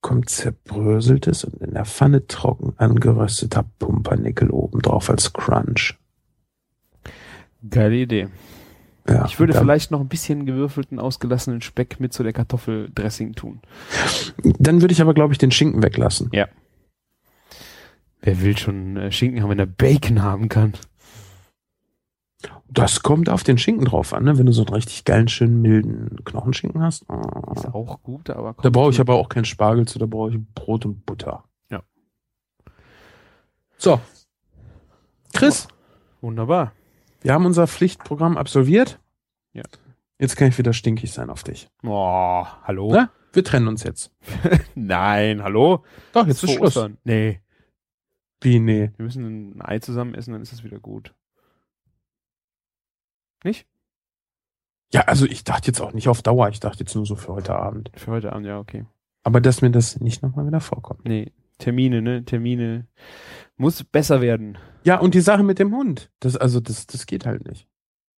[0.03, 5.99] kommt zerbröseltes und in der Pfanne trocken angerösteter Pumpernickel obendrauf als Crunch.
[7.71, 8.29] Geile Idee.
[9.09, 13.61] Ja, Ich würde vielleicht noch ein bisschen gewürfelten, ausgelassenen Speck mit zu der Kartoffeldressing tun.
[14.59, 16.31] Dann würde ich aber, glaube ich, den Schinken weglassen.
[18.21, 20.75] Wer will schon äh, Schinken haben, wenn er Bacon haben kann?
[22.69, 24.37] Das kommt auf den Schinken drauf an, ne?
[24.39, 27.09] Wenn du so einen richtig geilen, schönen, milden Knochenschinken hast.
[27.09, 27.53] oh.
[27.55, 30.39] Ist auch gut, aber Da brauche ich aber auch keinen Spargel zu, da brauche ich
[30.55, 31.45] Brot und Butter.
[31.71, 31.83] Ja.
[33.79, 34.01] So.
[35.33, 35.69] Chris,
[36.21, 36.73] Wunderbar.
[37.27, 39.01] Wir haben unser Pflichtprogramm absolviert.
[39.53, 39.64] Ja.
[40.16, 41.68] Jetzt kann ich wieder stinkig sein auf dich.
[41.83, 42.91] Oh, hallo?
[42.93, 44.12] Na, wir trennen uns jetzt.
[44.77, 45.85] Nein, hallo?
[46.12, 46.77] Doch, jetzt ist Schluss.
[46.77, 46.99] Ostern.
[47.03, 47.41] Nee.
[48.41, 48.93] Wie, nee.
[48.97, 51.16] Wir müssen ein Ei zusammen essen, dann ist es wieder gut.
[53.43, 53.66] Nicht?
[54.93, 56.49] Ja, also ich dachte jetzt auch nicht auf Dauer.
[56.51, 57.91] Ich dachte jetzt nur so für heute Abend.
[57.97, 58.87] Für heute Abend, ja, okay.
[59.24, 61.05] Aber dass mir das nicht nochmal wieder vorkommt.
[61.05, 62.24] Nee, Termine, ne?
[62.24, 62.87] Termine.
[63.57, 64.59] Muss besser werden.
[64.87, 66.12] Ja, und die Sache mit dem Hund.
[66.20, 67.66] Das, also, das, das geht halt nicht.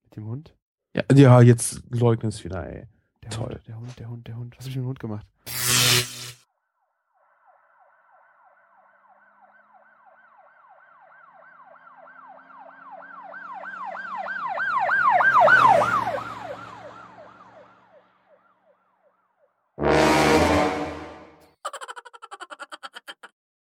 [0.04, 0.54] Mit dem Hund?
[0.94, 2.86] Ja, ja jetzt leugnen es wieder, ey.
[3.22, 3.54] Der Toll.
[3.54, 4.54] Hund, der Hund, der Hund, der Hund.
[4.58, 5.26] Was hab ich mit dem Hund gemacht?